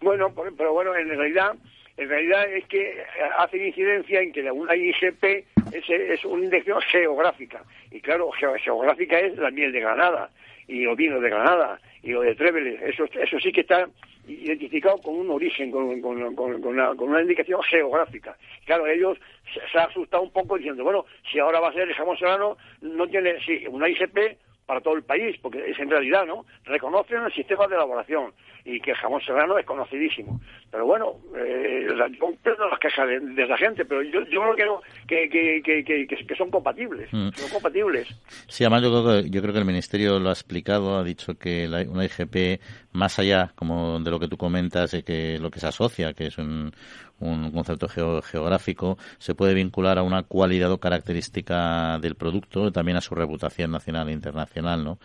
[0.00, 1.54] Bueno, pero bueno, en realidad
[1.98, 3.02] en realidad es que
[3.38, 5.24] hacen incidencia en que una IGP
[5.72, 7.64] es, es una indicación geográfica.
[7.90, 10.30] Y claro, geográfica es la miel de Granada,
[10.68, 12.80] y los vinos de Granada, y lo de Treveles.
[12.82, 13.88] Eso, eso sí que está
[14.28, 18.36] identificado con un origen, con, con, con, una, indicación geográfica.
[18.64, 19.18] Claro, ellos
[19.52, 22.58] se, han asustado un poco diciendo, bueno, si ahora va a ser el jamón serrano,
[22.80, 24.36] no tiene, sí, una IGP
[24.66, 26.44] para todo el país, porque es en realidad, ¿no?
[26.64, 28.32] Reconocen el sistema de elaboración
[28.68, 30.40] y que el jamón serrano es conocidísimo.
[30.70, 35.62] Pero bueno, eh, yo las quejas de, la gente, pero yo, yo creo que, que,
[35.62, 37.08] que, que, son compatibles.
[37.10, 37.30] Mm.
[37.34, 38.08] Son compatibles.
[38.46, 41.38] Sí, además yo creo, que, yo creo que el Ministerio lo ha explicado, ha dicho
[41.38, 42.60] que la, una IGP,
[42.92, 46.26] más allá como de lo que tú comentas, de que lo que se asocia, que
[46.26, 46.72] es un,
[47.20, 53.00] un concepto geográfico, se puede vincular a una cualidad o característica del producto, también a
[53.00, 54.98] su reputación nacional e internacional, ¿no?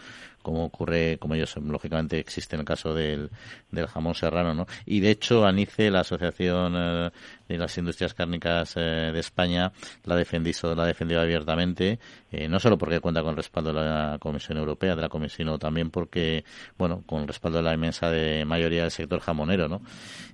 [0.43, 3.31] Como ocurre, como ellos lógicamente existe en el caso del,
[3.71, 4.67] del jamón serrano, ¿no?
[4.85, 7.09] Y de hecho, ANICE, la Asociación eh,
[7.47, 9.71] de las Industrias Cárnicas eh, de España,
[10.03, 11.97] la, defendió, la defendió abiertamente,
[12.31, 15.23] eh, no solo porque cuenta con el respaldo de la Comisión Europea, de la Comisión,
[15.33, 16.43] sino también porque,
[16.77, 19.81] bueno, con el respaldo de la inmensa de mayoría del sector jamonero, ¿no?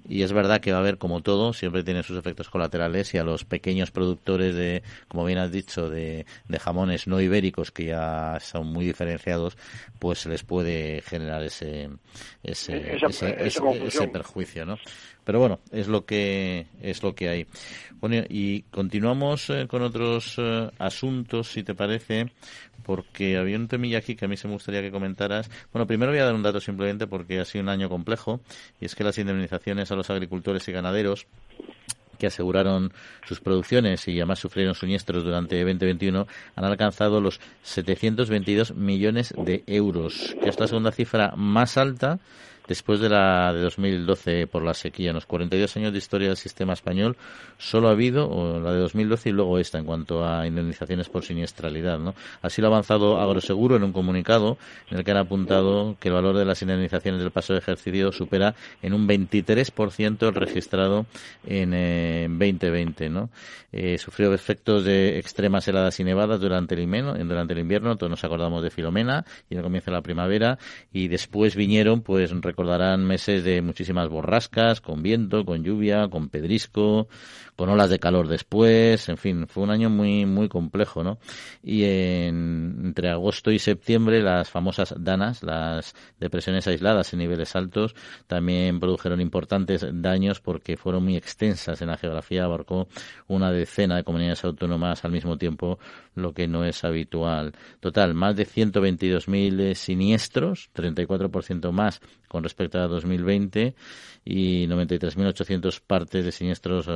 [0.08, 3.18] Y es verdad que va a haber, como todo, siempre tiene sus efectos colaterales y
[3.18, 7.86] a los pequeños productores de, como bien has dicho, de, de jamones no ibéricos que
[7.86, 9.58] ya son muy diferenciados,
[10.00, 11.90] pues se les puede generar ese,
[12.42, 12.98] ese,
[13.46, 14.78] ese, perjuicio, ¿no?
[15.26, 17.48] Pero bueno, es lo que es lo que hay.
[18.00, 22.32] Bueno, y continuamos eh, con otros eh, asuntos, si te parece,
[22.84, 25.52] porque había un temilla aquí que a mí se me gustaría que comentaras.
[25.72, 28.40] Bueno, primero voy a dar un dato simplemente porque ha sido un año complejo
[28.80, 31.28] y es que las indemnizaciones a los agricultores y ganaderos
[32.20, 32.94] que aseguraron
[33.26, 40.36] sus producciones y además sufrieron siniestros durante 2021 han alcanzado los 722 millones de euros,
[40.44, 42.20] que es la segunda cifra más alta
[42.70, 45.10] después de la de 2012 por la sequía.
[45.10, 47.18] En los 42 años de historia del sistema español
[47.58, 51.98] solo ha habido la de 2012 y luego esta en cuanto a indemnizaciones por siniestralidad.
[51.98, 52.14] ¿no?
[52.44, 54.60] Así lo ha avanzado Agroseguro en un comunicado
[54.92, 58.12] en el que han apuntado que el valor de las indemnizaciones del paso de ejercicio
[58.12, 58.54] supera
[58.84, 61.08] en un 23% el registrado
[61.48, 61.72] en
[62.38, 63.10] 2020.
[63.10, 63.30] ¿no?
[63.72, 67.98] Eh, sufrió efectos de extremas heladas y nevadas durante el, invierno, durante el invierno.
[67.98, 70.60] Todos nos acordamos de Filomena y el comienzo de la primavera
[70.94, 77.08] y después vinieron pues recordarán meses de muchísimas borrascas, con viento, con lluvia, con pedrisco,
[77.60, 81.20] con olas de calor después, en fin, fue un año muy muy complejo, ¿no?
[81.62, 87.96] Y entre agosto y septiembre las famosas danas, las depresiones aisladas en niveles altos,
[88.28, 92.88] también produjeron importantes daños porque fueron muy extensas en la geografía, abarcó
[93.28, 95.80] una decena de comunidades autónomas al mismo tiempo,
[96.16, 97.52] lo que no es habitual.
[97.82, 102.00] Total, más de 122.000 siniestros, 34% más
[102.30, 103.76] con respecto a 2020
[104.24, 106.92] y 93.800 partes de siniestros eh,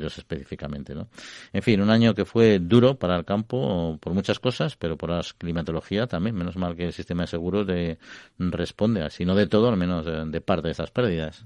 [0.00, 0.94] ganaderos específicamente.
[0.94, 1.08] ¿no?
[1.52, 5.10] En fin, un año que fue duro para el campo por muchas cosas, pero por
[5.10, 6.36] la climatología también.
[6.36, 7.98] Menos mal que el sistema de seguros de,
[8.38, 11.44] responde, si no de todo, al menos de, parte de esas pérdidas.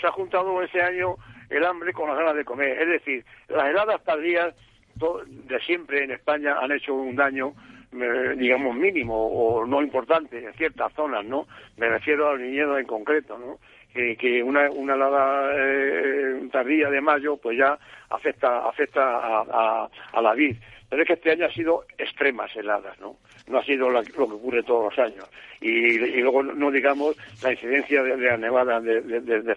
[0.00, 1.16] Se ha juntado ese año
[1.50, 2.80] el hambre con las ganas de comer.
[2.80, 4.54] Es decir, las heladas tardías
[4.94, 7.54] de siempre en España han hecho un daño
[7.92, 11.46] eh, digamos, mínimo o no importante en ciertas zonas, ¿no?
[11.76, 13.58] Me refiero al viñedo en concreto, ¿no?
[13.94, 17.78] Que una, una helada eh, tardía de mayo pues ya
[18.10, 20.56] afecta afecta a, a, la vid.
[20.90, 23.16] Pero es que este año ha sido extremas heladas, ¿no?
[23.46, 25.28] No ha sido lo que ocurre todos los años.
[25.60, 29.56] Y, luego no digamos la incidencia de, la nevada de, de,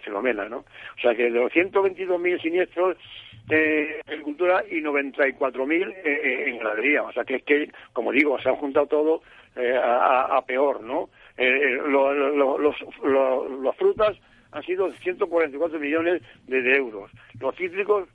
[0.49, 0.57] ¿no?
[0.57, 2.97] O sea que de los 122.000 siniestros
[3.47, 7.03] de agricultura y 94.000 eh, eh, en ganadería.
[7.03, 9.21] O sea que es que, como digo, se han juntado todo
[9.55, 11.09] eh, a, peor, ¿no?
[11.37, 14.17] Eh, los, frutas
[14.51, 17.11] han sido 144 millones de, euros.
[17.39, 18.07] Los cítricos,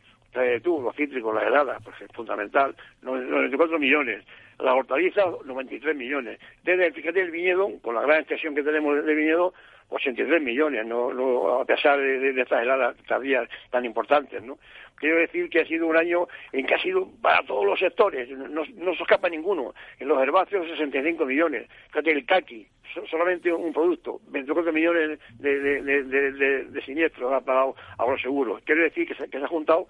[0.62, 4.24] tú, los cítricos, la helada, pues es fundamental, 94 millones.
[4.58, 6.38] La hortaliza, 93 millones.
[6.62, 9.54] Desde, fíjate el viñedo, con la gran extensión que tenemos de viñedo,
[9.92, 14.58] 83 millones, no, a pesar de, de, estas heladas tardías tan importantes, ¿no?
[14.96, 18.28] Quiero decir que ha sido un año en que ha sido para todos los sectores,
[18.30, 19.74] no, se escapa ninguno.
[19.98, 22.66] En los herbáceos 65 millones, fíjate el caqui,
[23.10, 28.62] solamente un producto, 24 millones de, de, de, de siniestros ha pagado a los seguros.
[28.64, 29.88] Quiero decir que se, que se ha juntado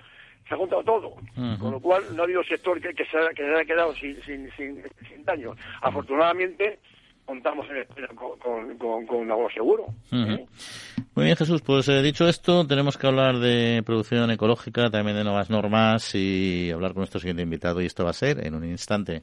[0.48, 1.14] se ha juntado todo,
[1.58, 4.20] con lo cual no ha habido sector que, que, se, que se haya quedado sin,
[4.22, 5.54] sin, sin, sin daño.
[5.80, 6.78] Afortunadamente,
[7.24, 7.66] contamos
[8.14, 9.86] con, con, con, algo seguro.
[10.12, 10.46] ¿eh?
[11.14, 11.62] Muy bien, Jesús.
[11.62, 16.70] Pues eh, dicho esto, tenemos que hablar de producción ecológica, también de nuevas normas y
[16.70, 17.80] hablar con nuestro siguiente invitado.
[17.80, 19.22] Y esto va a ser en un instante.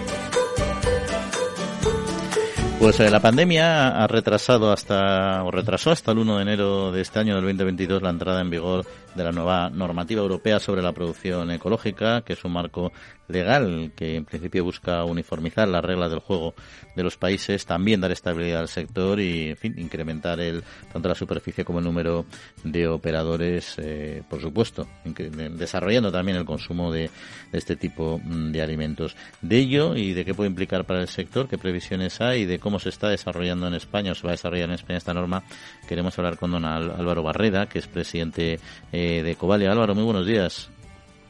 [2.81, 7.01] Pues eh, la pandemia ha retrasado hasta, o retrasó hasta el 1 de enero de
[7.01, 10.91] este año del 2022 la entrada en vigor de la nueva normativa europea sobre la
[10.91, 12.91] producción ecológica, que es un marco
[13.27, 16.53] legal que en principio busca uniformizar las reglas del juego
[16.95, 21.15] de los países, también dar estabilidad al sector y, en fin, incrementar el, tanto la
[21.15, 22.25] superficie como el número
[22.63, 27.09] de operadores, eh, por supuesto, desarrollando también el consumo de,
[27.53, 29.15] este tipo mm, de alimentos.
[29.41, 32.59] De ello y de qué puede implicar para el sector, qué previsiones hay y de
[32.59, 35.43] cómo se está desarrollando en España o se va a desarrollar en España esta norma,
[35.87, 38.59] queremos hablar con don Álvaro Barreda, que es presidente
[38.91, 39.71] eh, de Covalia.
[39.71, 40.69] Álvaro, muy buenos días.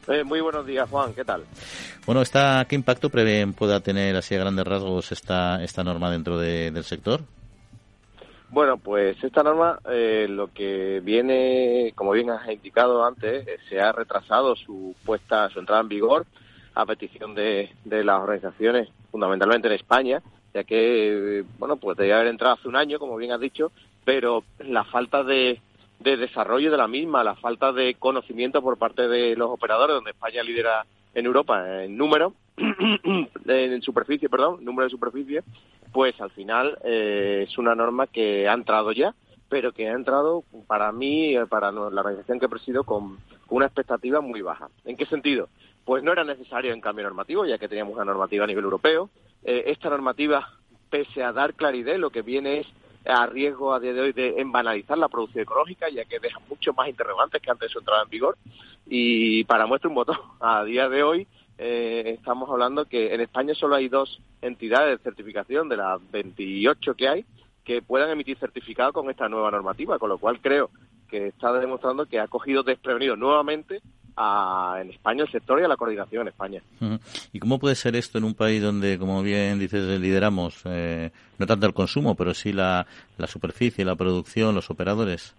[0.07, 1.13] Eh, muy buenos días, Juan.
[1.13, 1.43] ¿Qué tal?
[2.05, 6.37] Bueno, está, ¿qué impacto prevén pueda tener así a grandes rasgos esta, esta norma dentro
[6.37, 7.21] del sector?
[8.49, 13.79] Bueno, pues esta norma, eh, lo que viene, como bien has indicado antes, eh, se
[13.79, 16.25] ha retrasado su puesta, su entrada en vigor
[16.75, 20.21] a petición de, de las organizaciones, fundamentalmente en España,
[20.53, 23.71] ya que, bueno, pues debía haber entrado hace un año, como bien has dicho,
[24.03, 25.59] pero la falta de,
[25.99, 30.11] de desarrollo de la misma, la falta de conocimiento por parte de los operadores, donde
[30.11, 32.33] España lidera en Europa en número,
[33.47, 35.43] en superficie, perdón, número de superficie,
[35.91, 39.13] pues al final eh, es una norma que ha entrado ya,
[39.51, 43.17] pero que ha entrado para mí, eh, para la organización que presido, con,
[43.49, 44.69] una expectativa muy baja.
[44.85, 45.49] ¿En qué sentido?
[45.83, 49.09] Pues no era necesario en cambio normativo, ya que teníamos una normativa a nivel europeo.
[49.43, 50.47] Eh, esta normativa,
[50.89, 52.67] pese a dar claridad, lo que viene es
[53.05, 56.71] a riesgo a día de hoy de banalizar la producción ecológica, ya que deja mucho
[56.71, 58.37] más interrogantes que antes de su entrada en vigor.
[58.87, 61.27] Y para muestra un botón, a día de hoy
[61.57, 66.95] eh, estamos hablando que en España solo hay dos entidades de certificación de las 28
[66.95, 67.25] que hay
[67.63, 70.69] que puedan emitir certificado con esta nueva normativa, con lo cual creo
[71.09, 73.81] que está demostrando que ha cogido desprevenido nuevamente
[74.79, 76.61] en España el sector y a la coordinación en España.
[77.31, 81.47] ¿Y cómo puede ser esto en un país donde, como bien dices, lideramos eh, no
[81.47, 82.85] tanto el consumo, pero sí la,
[83.17, 85.35] la superficie, la producción, los operadores?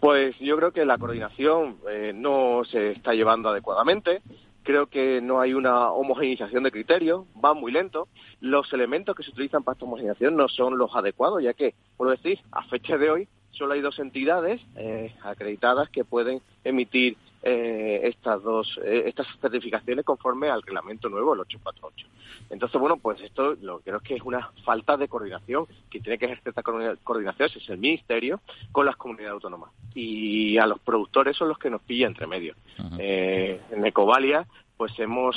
[0.00, 4.22] Pues yo creo que la coordinación eh, no se está llevando adecuadamente.
[4.70, 8.06] Creo que no hay una homogeneización de criterios, va muy lento.
[8.38, 12.08] Los elementos que se utilizan para esta homogeneización no son los adecuados, ya que, por
[12.08, 18.00] decir, a fecha de hoy solo hay dos entidades eh, acreditadas que pueden emitir eh,
[18.04, 22.06] estas dos eh, estas certificaciones conforme al reglamento nuevo el 848
[22.50, 26.18] entonces bueno pues esto lo que creo que es una falta de coordinación que tiene
[26.18, 28.40] que ejercer esta coordinación ese es el ministerio
[28.72, 29.70] con las comunidades autónomas.
[29.94, 32.54] Y a los productores son los que nos pilla entre medio.
[32.98, 35.36] Eh, en Ecovalia pues hemos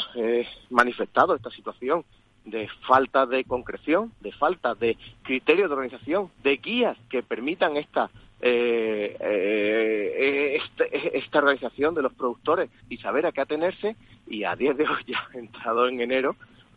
[0.70, 2.06] manifestado esta situación
[2.46, 8.10] de falta de concreción, de falta de criterios de organización, de guías que permitan esta
[8.46, 13.96] eh, eh, este, esta organización de los productores y saber a qué atenerse
[14.28, 16.36] y a 10 de hoy ya entrado en enero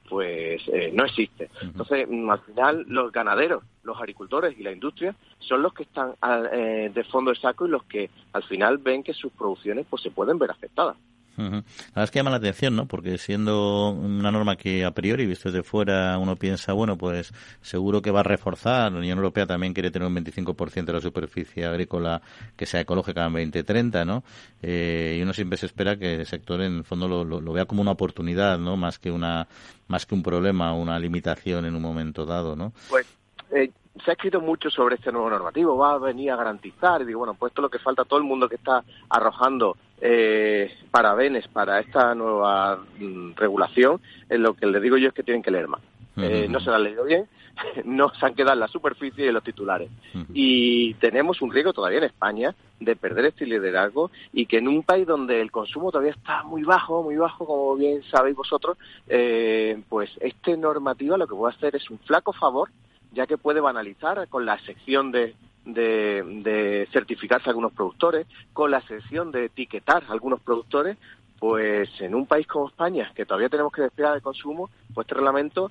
[0.09, 1.51] pues eh, no existe.
[1.61, 6.15] Entonces, mm, al final, los ganaderos, los agricultores y la industria son los que están
[6.53, 10.03] eh, de fondo de saco y los que al final ven que sus producciones pues
[10.03, 10.97] se pueden ver afectadas.
[11.37, 12.87] La verdad es que llama la atención, ¿no?
[12.87, 17.33] Porque siendo una norma que a priori, visto desde fuera, uno piensa, bueno, pues
[17.63, 18.93] seguro que va a reforzar.
[18.93, 22.23] La Unión Europea también quiere tener un 25% de la superficie agrícola
[22.57, 24.25] que sea ecológica en 2030, ¿no?
[24.63, 27.67] Eh, y uno siempre se espera que el sector, en el fondo, lo, lo, vea
[27.67, 28.77] como una oportunidad, ¿no?
[28.77, 29.49] Más que una
[29.89, 32.73] más que un problema una limitación en un momento dado, ¿no?
[32.89, 33.07] Pues
[33.53, 33.71] eh,
[34.05, 37.21] se ha escrito mucho sobre este nuevo normativo, va a venir a garantizar, y digo,
[37.21, 41.49] bueno, pues esto es lo que falta todo el mundo que está arrojando eh, parabenes
[41.49, 45.51] para esta nueva mm, regulación, en lo que les digo yo es que tienen que
[45.51, 45.81] leer más.
[46.19, 47.27] Eh, no se la han leído bien,
[47.85, 49.91] no se han quedado en la superficie de los titulares.
[50.33, 54.83] Y tenemos un riesgo todavía en España de perder este liderazgo y que en un
[54.83, 58.79] país donde el consumo todavía está muy bajo, muy bajo, como bien sabéis vosotros,
[59.09, 62.71] eh, pues esta normativa lo que puede hacer es un flaco favor
[63.17, 69.33] ya que puede banalizar con la sección de, de, certificarse algunos productores, con la sección
[69.33, 70.99] de etiquetar a algunos productores,
[71.39, 75.15] pues en un país como España, que todavía tenemos que despegar el consumo, pues este
[75.15, 75.71] reglamento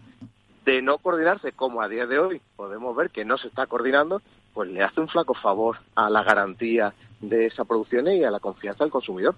[0.65, 4.23] de no coordinarse, como a día de hoy podemos ver que no se está coordinando,
[4.53, 8.39] pues le hace un flaco favor a la garantía de esa producción y a la
[8.39, 9.35] confianza del consumidor.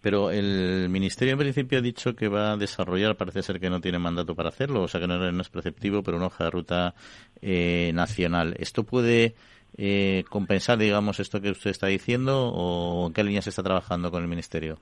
[0.00, 3.80] Pero el Ministerio en principio ha dicho que va a desarrollar, parece ser que no
[3.80, 6.94] tiene mandato para hacerlo, o sea que no, es preceptivo, pero una hoja de ruta
[7.42, 8.54] eh, nacional.
[8.58, 9.34] ¿Esto puede
[9.76, 14.10] eh, compensar, digamos, esto que usted está diciendo o en qué línea se está trabajando
[14.10, 14.78] con el Ministerio?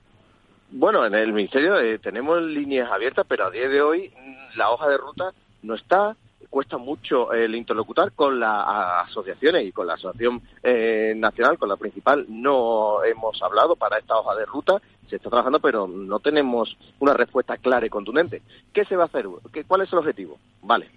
[0.71, 4.11] Bueno, en el Ministerio eh, tenemos líneas abiertas, pero a día de hoy
[4.55, 5.31] la hoja de ruta
[5.63, 6.15] no está,
[6.49, 8.65] cuesta mucho el interlocutar con las
[9.07, 14.17] asociaciones y con la asociación eh, nacional, con la principal, no hemos hablado para esta
[14.17, 18.41] hoja de ruta, se está trabajando, pero no tenemos una respuesta clara y contundente.
[18.73, 19.27] ¿Qué se va a hacer?
[19.51, 20.37] ¿Qué, ¿Cuál es el objetivo?
[20.61, 20.89] Vale,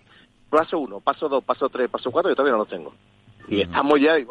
[0.49, 2.95] paso uno, paso dos, paso tres, paso cuatro, yo todavía no lo tengo.
[3.49, 4.26] Y estamos ya, y,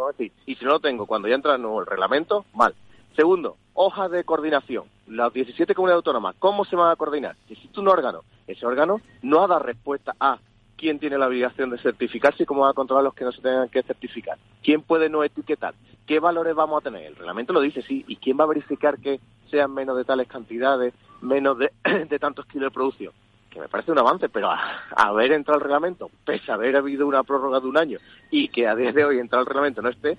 [0.45, 2.76] y si no lo tengo, cuando ya entra el nuevo reglamento, mal.
[3.16, 4.86] Segundo, hoja de coordinación.
[5.08, 7.36] Las 17 comunidades autónomas, ¿cómo se van a coordinar?
[7.49, 8.22] Existe un órgano.
[8.45, 10.38] Ese órgano no ha dado respuesta a
[10.78, 13.41] quién tiene la obligación de certificarse y cómo va a controlar los que no se
[13.41, 14.38] tengan que certificar.
[14.63, 15.73] ¿Quién puede no etiquetar?
[16.05, 17.03] ¿Qué valores vamos a tener?
[17.05, 18.05] El reglamento lo dice, sí.
[18.07, 19.19] ¿Y quién va a verificar que
[19.49, 21.71] sean menos de tales cantidades, menos de,
[22.19, 23.13] tantos kilos de producción?
[23.49, 27.07] Que me parece un avance, pero a, haber entrado el reglamento, pese a haber habido
[27.07, 27.99] una prórroga de un año
[28.30, 30.17] y que a día de hoy entrar el reglamento no esté,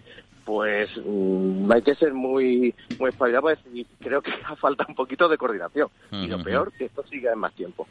[0.49, 5.29] pues mm, hay que ser muy muy espabilado para decir, creo que falta un poquito
[5.29, 5.89] de coordinación.
[6.11, 7.87] Y lo peor, que esto siga en más tiempo.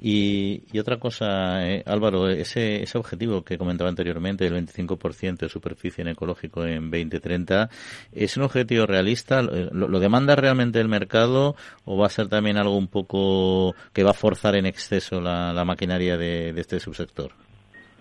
[0.00, 6.02] Y, otra cosa, eh, Álvaro, ese, ese objetivo que comentaba anteriormente, del 25% de superficie
[6.02, 7.68] en ecológico en 2030,
[8.12, 9.42] ¿es un objetivo realista?
[9.42, 14.10] ¿Lo, demanda realmente el mercado o va a ser también algo un poco que va
[14.10, 17.32] a forzar en exceso la, la maquinaria de este subsector?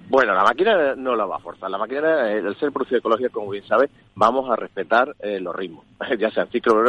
[0.09, 1.69] Bueno, la máquina no la va a forzar.
[1.69, 5.85] La máquina, el ser producido ecológico, como bien sabe, vamos a respetar eh, los ritmos,
[6.19, 6.83] ya sean ciclo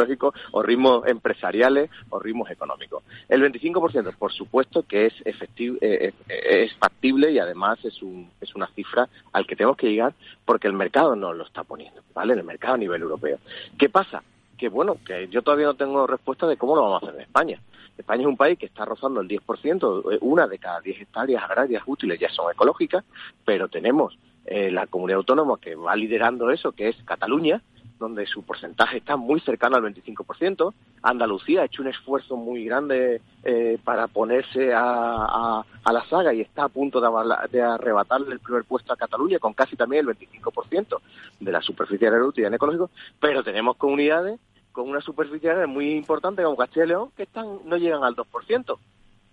[0.51, 3.03] o ritmos empresariales o ritmos económicos.
[3.29, 8.27] El 25%, por supuesto, que es efectivo, eh, eh, es factible y además es, un,
[8.41, 12.01] es una cifra al que tenemos que llegar porque el mercado nos lo está poniendo,
[12.15, 12.33] ¿vale?
[12.33, 13.37] El mercado a nivel europeo.
[13.77, 14.23] ¿Qué pasa?
[14.61, 17.21] Que bueno, que yo todavía no tengo respuesta de cómo lo vamos a hacer en
[17.23, 17.59] España.
[17.97, 21.43] España es un país que está rozando el 10%, eh, una de cada 10 hectáreas
[21.43, 23.03] agrarias útiles ya son ecológicas,
[23.43, 27.59] pero tenemos eh, la comunidad autónoma que va liderando eso, que es Cataluña,
[27.97, 30.73] donde su porcentaje está muy cercano al 25%.
[31.01, 36.65] Andalucía ha hecho un esfuerzo muy grande eh, para ponerse a, la saga y está
[36.65, 37.09] a punto de,
[37.51, 40.99] de, arrebatarle el primer puesto a Cataluña con casi también el 25%
[41.39, 44.39] de la superficie agraria en ecológico, pero tenemos comunidades
[44.71, 48.77] con una superficie muy importante como Castilla y León que están no llegan al 2%.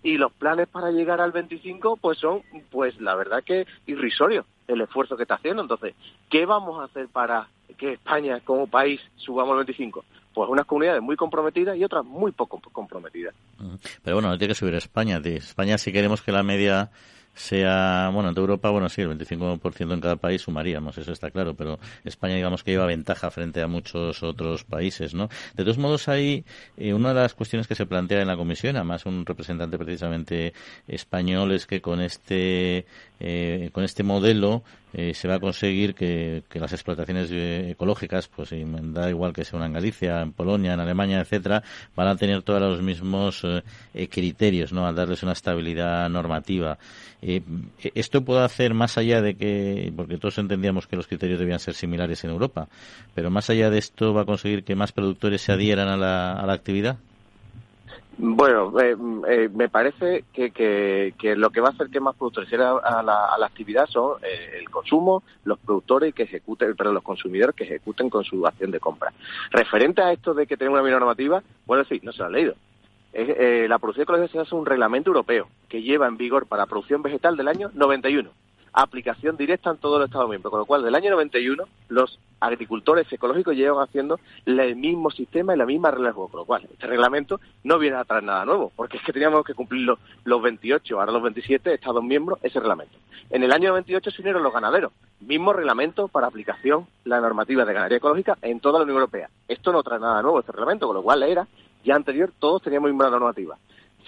[0.01, 4.81] Y los planes para llegar al 25 pues son pues la verdad que irrisorios el
[4.81, 5.61] esfuerzo que está haciendo.
[5.61, 5.95] Entonces,
[6.29, 10.05] ¿qué vamos a hacer para que España como país subamos al 25?
[10.33, 13.33] Pues unas comunidades muy comprometidas y otras muy poco comprometidas.
[14.03, 15.19] Pero bueno, no tiene que subir España.
[15.19, 16.91] De España si queremos que la media
[17.39, 21.55] sea, bueno, en Europa, bueno, sí, el 25% en cada país sumaríamos, eso está claro,
[21.55, 25.29] pero España, digamos que lleva ventaja frente a muchos otros países, ¿no?
[25.55, 26.43] De todos modos, hay
[26.77, 30.53] eh, una de las cuestiones que se plantea en la comisión, además un representante precisamente
[30.87, 32.85] español, es que con este,
[33.19, 34.63] eh, con este modelo
[34.93, 39.67] eh, se va a conseguir que, las explotaciones ecológicas, pues da igual que sea una
[39.67, 41.63] en Galicia, en Polonia, en Alemania, etcétera,
[41.95, 43.45] van a tener todos los mismos
[44.09, 44.87] criterios, ¿no?
[44.87, 46.77] Al darles una estabilidad normativa.
[47.21, 47.41] Eh,
[47.95, 51.73] esto puede hacer más allá de que, porque todos entendíamos que los criterios debían ser
[51.73, 52.69] similares en Europa,
[53.13, 56.33] pero más allá de esto va a conseguir que más productores se adhieran a la,
[56.33, 56.97] a la actividad.
[58.21, 58.97] Bueno, eh,
[59.29, 63.25] eh, me parece que, que, lo que va a hacer que más productores a la,
[63.27, 68.09] a la actividad son el consumo, los productores que ejecuten, pero los consumidores que ejecuten
[68.09, 69.13] con su acción de compra.
[69.51, 72.55] Referente a esto de que tenemos una normativa, bueno, sí, no se lo ha leído.
[73.13, 77.01] Eh, la producción ecológica se hace un reglamento europeo que lleva en vigor para producción
[77.01, 78.29] vegetal del año 91.
[78.73, 83.11] Aplicación directa en todos los Estados miembros, con lo cual del año 91 los agricultores
[83.11, 86.67] ecológicos llevan haciendo el mismo sistema y la misma regla de juego, con lo cual
[86.71, 89.99] este reglamento no viene a traer nada nuevo, porque es que teníamos que cumplir los,
[90.23, 92.97] los 28, ahora los 27 Estados miembros ese reglamento.
[93.29, 97.73] En el año 98 se unieron los ganaderos, mismo reglamento para aplicación la normativa de
[97.73, 99.29] ganadería ecológica en toda la Unión Europea.
[99.47, 101.47] Esto no trae nada nuevo este reglamento, con lo cual era
[101.83, 103.57] ya anterior todos teníamos misma normativa.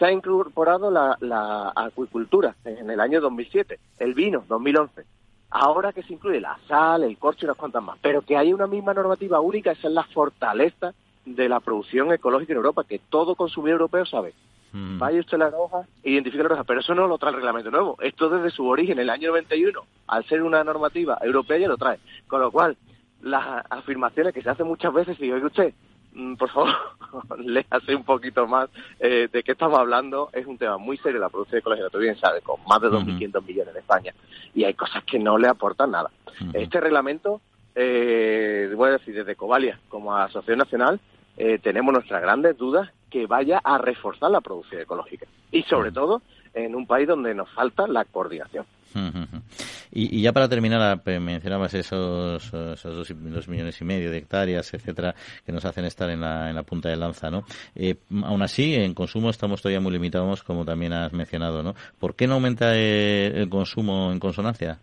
[0.01, 5.03] Se ha incorporado la, acuicultura en el año 2007, el vino 2011.
[5.51, 7.99] Ahora que se incluye la sal, el corcho y unas cuantas más.
[8.01, 12.51] Pero que haya una misma normativa única, esa es la fortaleza de la producción ecológica
[12.51, 14.33] en Europa, que todo consumidor europeo sabe.
[14.71, 14.97] Mm.
[14.97, 17.95] Vaya usted la roja, identifique la roja, pero eso no lo trae el reglamento nuevo.
[18.01, 21.99] Esto desde su origen, el año 91, al ser una normativa europea, ya lo trae.
[22.25, 22.75] Con lo cual,
[23.21, 25.75] las afirmaciones que se hacen muchas veces, y oye usted,
[26.37, 26.69] por favor,
[27.39, 30.29] léase un poquito más eh, de qué estamos hablando.
[30.33, 32.89] Es un tema muy serio la producción de colegio, tú bien sabes, con más de
[32.89, 34.13] 2.500 millones en España.
[34.53, 36.09] Y hay cosas que no le aportan nada.
[36.53, 37.41] Este reglamento,
[37.75, 40.99] eh, voy a decir, desde Covalia como Asociación Nacional,
[41.37, 45.27] eh, tenemos nuestras grandes dudas que vaya a reforzar la producción ecológica.
[45.51, 46.21] Y sobre todo
[46.53, 48.65] en un país donde nos falta la coordinación.
[49.91, 55.15] Y, ya para terminar, mencionabas esos, dos, millones y medio de hectáreas, etcétera,
[55.45, 57.43] que nos hacen estar en la, en la punta de lanza, ¿no?
[57.75, 61.75] Eh, aún así, en consumo estamos todavía muy limitados, como también has mencionado, ¿no?
[61.99, 64.79] ¿Por qué no aumenta el consumo en consonancia?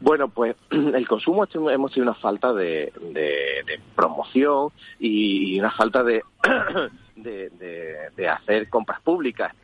[0.00, 2.92] Bueno, pues el consumo hemos tenido una falta de,
[3.94, 6.22] promoción y una falta de,
[7.16, 9.54] de, hacer compras públicas.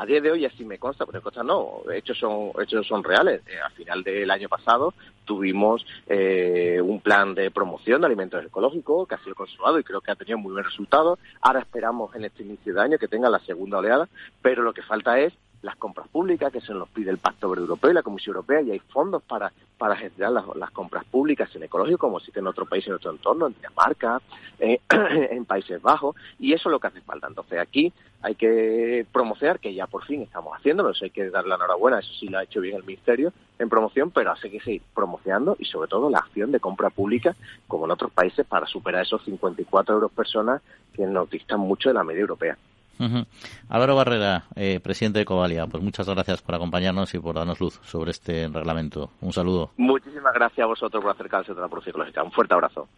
[0.00, 3.42] A día de hoy así me consta, pero me no, hechos son, hechos son reales.
[3.46, 4.94] Eh, al final del año pasado
[5.26, 10.00] tuvimos eh, un plan de promoción de alimentos ecológicos que ha sido consumado y creo
[10.00, 11.18] que ha tenido muy buen resultado.
[11.42, 14.08] Ahora esperamos en este inicio de año que tenga la segunda oleada,
[14.40, 17.62] pero lo que falta es las compras públicas, que se nos pide el Pacto Verde
[17.62, 21.64] Europeo y la Comisión Europea, y hay fondos para, para gestionar las, compras públicas en
[21.64, 24.20] ecológico, como existe en otro país en nuestro entorno, en Dinamarca,
[24.58, 24.80] eh,
[25.30, 27.26] en Países Bajos, y eso es lo que hace falta.
[27.26, 27.92] Entonces aquí
[28.22, 31.98] hay que promocionar, que ya por fin estamos haciéndolo, eso hay que darle la enhorabuena,
[31.98, 35.56] eso sí lo ha hecho bien el Ministerio en promoción, pero hace que seguir promocionando
[35.58, 37.36] y sobre todo la acción de compra pública,
[37.68, 40.62] como en otros países, para superar esos 54 euros personas
[40.94, 42.56] que nos distan mucho de la media europea.
[43.68, 47.80] Álvaro Barrera, eh, presidente de Covalia, pues muchas gracias por acompañarnos y por darnos luz
[47.82, 49.10] sobre este reglamento.
[49.20, 49.70] Un saludo.
[49.76, 52.22] Muchísimas gracias a vosotros por acercarse a la producción ecológica.
[52.22, 52.88] Un fuerte abrazo.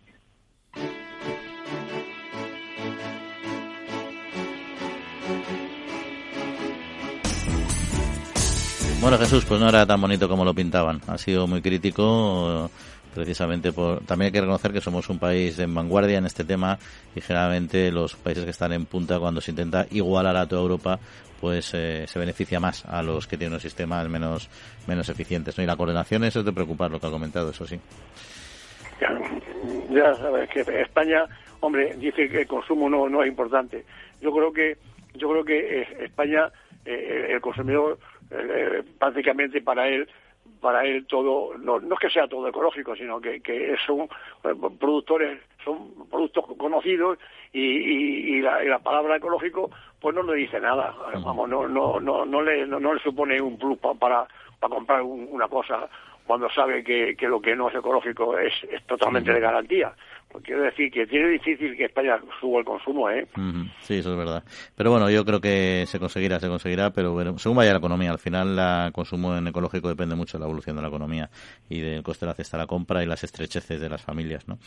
[9.02, 11.00] Bueno, Jesús, pues no era tan bonito como lo pintaban.
[11.08, 12.70] Ha sido muy crítico
[13.14, 16.78] precisamente por también hay que reconocer que somos un país en vanguardia en este tema
[17.14, 20.98] y generalmente los países que están en punta cuando se intenta igualar a toda Europa
[21.40, 24.48] pues eh, se beneficia más a los que tienen unos sistemas menos
[24.86, 25.64] menos eficientes ¿no?
[25.64, 27.78] y la coordinación eso es de preocupar lo que ha comentado eso sí
[29.90, 31.24] ya, sabes que España
[31.60, 33.84] hombre dice que el consumo no no es importante
[34.20, 34.76] yo creo que
[35.14, 36.50] yo creo que eh, España
[36.84, 37.98] eh, el consumidor
[38.98, 40.08] prácticamente para él
[40.60, 44.02] para él todo, no, no es que sea todo ecológico, sino que, que son
[44.44, 47.18] eh, productores, son productos conocidos
[47.52, 50.94] y, y, la, la, palabra ecológico pues no le dice nada,
[51.24, 54.26] vamos, no, no, no, no, le, no, le supone un plus para,
[54.58, 55.88] para comprar una cosa
[56.26, 59.92] cuando sabe que, que, lo que no es ecológico es, es totalmente de garantía.
[60.32, 63.26] Pues quiero decir que tiene difícil que España suba el consumo, ¿eh?
[63.82, 64.42] Sí, eso es verdad.
[64.74, 68.10] Pero bueno, yo creo que se conseguirá, se conseguirá, pero bueno, según vaya la economía,
[68.10, 71.28] al final el consumo en ecológico depende mucho de la evolución de la economía
[71.68, 74.48] y del coste de la cesta de la compra y las estrecheces de las familias,
[74.48, 74.58] ¿no?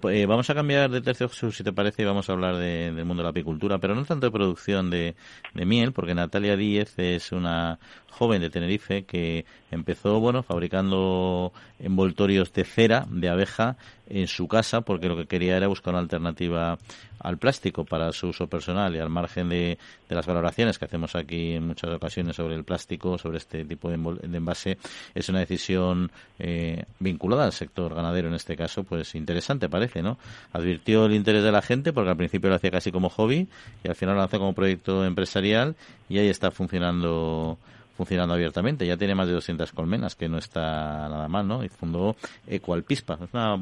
[0.00, 3.04] Pues, eh, vamos a cambiar de tercio, si te parece, y vamos a hablar del
[3.04, 5.16] mundo de la apicultura, pero no tanto de producción de,
[5.52, 7.78] de miel, porque Natalia Díez es una
[8.10, 13.76] joven de Tenerife que empezó, bueno, fabricando envoltorios de cera de abeja
[14.10, 16.76] en su casa porque lo que quería era buscar una alternativa
[17.20, 21.52] al plástico para su uso personal y al margen de, las valoraciones que hacemos aquí
[21.52, 24.78] en muchas ocasiones sobre el plástico, sobre este tipo de, envase,
[25.14, 30.18] es una decisión eh, vinculada al sector ganadero en este caso, pues interesante parece, ¿no?
[30.52, 33.46] Advirtió el interés de la gente porque al principio lo hacía casi como hobby
[33.84, 35.76] y al final lo hace como proyecto empresarial
[36.08, 37.58] y ahí está funcionando
[38.00, 38.86] funcionando abiertamente.
[38.86, 41.62] Ya tiene más de 200 colmenas, que no está nada mal, ¿no?
[41.62, 43.18] Y fundó Ecoalpispa.
[43.22, 43.58] Es una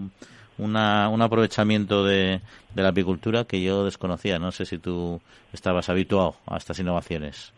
[0.59, 2.41] una, un aprovechamiento de,
[2.75, 4.39] de la apicultura que yo desconocía.
[4.39, 5.21] No sé si tú
[5.53, 7.53] estabas habituado a estas innovaciones.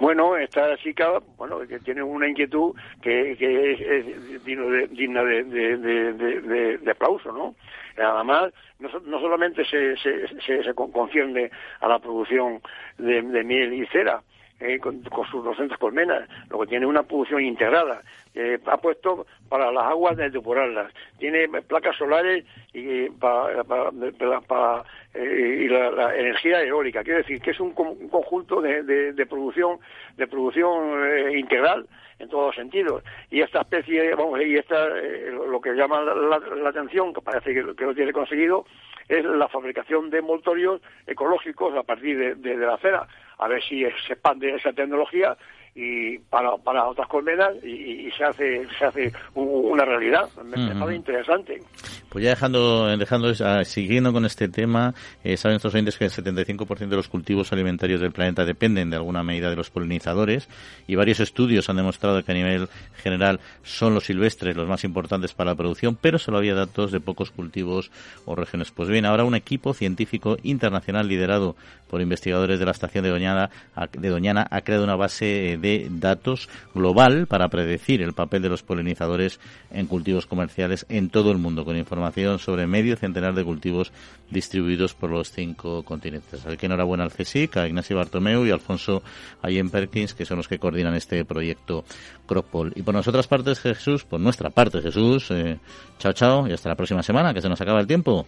[0.00, 6.90] Bueno, esta chica, bueno, que tiene una inquietud que, que es, digna de, de, de,
[6.90, 7.54] aplauso, ¿no?
[7.96, 11.50] Además, no, no solamente se, se, se, se, concierne
[11.80, 12.60] a la producción
[12.96, 14.22] de, miel y cera,
[14.60, 18.02] eh, con, sus 200 colmenas, lo que tiene una producción integrada.
[18.34, 24.84] Eh, ha puesto para las aguas de depurarlas, tiene placas solares y para, para,
[25.14, 27.04] eh, y la, energía eólica.
[27.04, 29.78] Quiero decir que es un, conjunto de, de, producción
[30.16, 31.86] de producción integral
[32.18, 33.04] en todos los sentidos.
[33.30, 37.94] Y esta especie, vamos, y esta, lo que llama la, atención, que parece que, lo
[37.94, 38.66] tiene conseguido,
[39.08, 43.06] es la fabricación de envoltorios ecológicos a partir de la cera.
[43.38, 45.36] A ver si se expande esa tecnología
[45.80, 50.28] y para, para otras colmenas y, se hace se hace una realidad.
[50.42, 51.62] Me, parece interesante.
[52.08, 56.10] Pues ya dejando, dejando ah, siguiendo con este tema, eh, saben nuestros oyentes que el
[56.10, 60.48] 75% de los cultivos alimentarios del planeta dependen de alguna medida de los polinizadores
[60.88, 65.32] y varios estudios han demostrado que a nivel general son los silvestres los más importantes
[65.32, 67.92] para la producción, pero solo había datos de pocos cultivos
[68.24, 68.72] o regiones.
[68.72, 71.54] Pues bien, ahora un equipo científico internacional liderado
[71.88, 73.50] por investigadores de la estación de Doñana,
[73.92, 78.62] de Doñana ha creado una base de datos global para predecir el papel de los
[78.62, 79.40] polinizadores
[79.70, 83.92] en cultivos comerciales en todo el mundo, con información sobre medio centenar de cultivos
[84.30, 86.44] distribuidos por los cinco continentes.
[86.44, 89.02] Así que enhorabuena al CSIC, a Ignacio Bartomeu y Alfonso
[89.42, 91.84] Allen Perkins, que son los que coordinan este proyecto
[92.26, 92.72] Cropol.
[92.76, 95.58] Y por nosotras partes, Jesús, por nuestra parte, Jesús, eh,
[95.98, 98.26] chao, chao, y hasta la próxima semana, que se nos acaba el tiempo.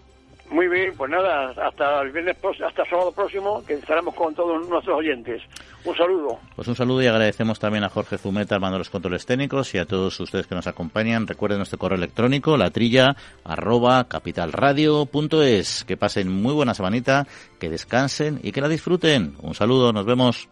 [0.50, 2.36] Muy bien, pues nada, hasta el viernes,
[2.66, 5.40] hasta sábado próximo, que estaremos con todos nuestros oyentes.
[5.84, 6.40] Un saludo.
[6.56, 9.86] Pues un saludo y agradecemos también a Jorge Zumeta, armando los controles técnicos, y a
[9.86, 11.28] todos ustedes que nos acompañan.
[11.28, 15.84] Recuerden nuestro correo electrónico, latrilla, arroba, capitalradio.es.
[15.84, 17.28] Que pasen muy buena semanita,
[17.60, 19.36] que descansen y que la disfruten.
[19.42, 20.48] Un saludo, nos vemos.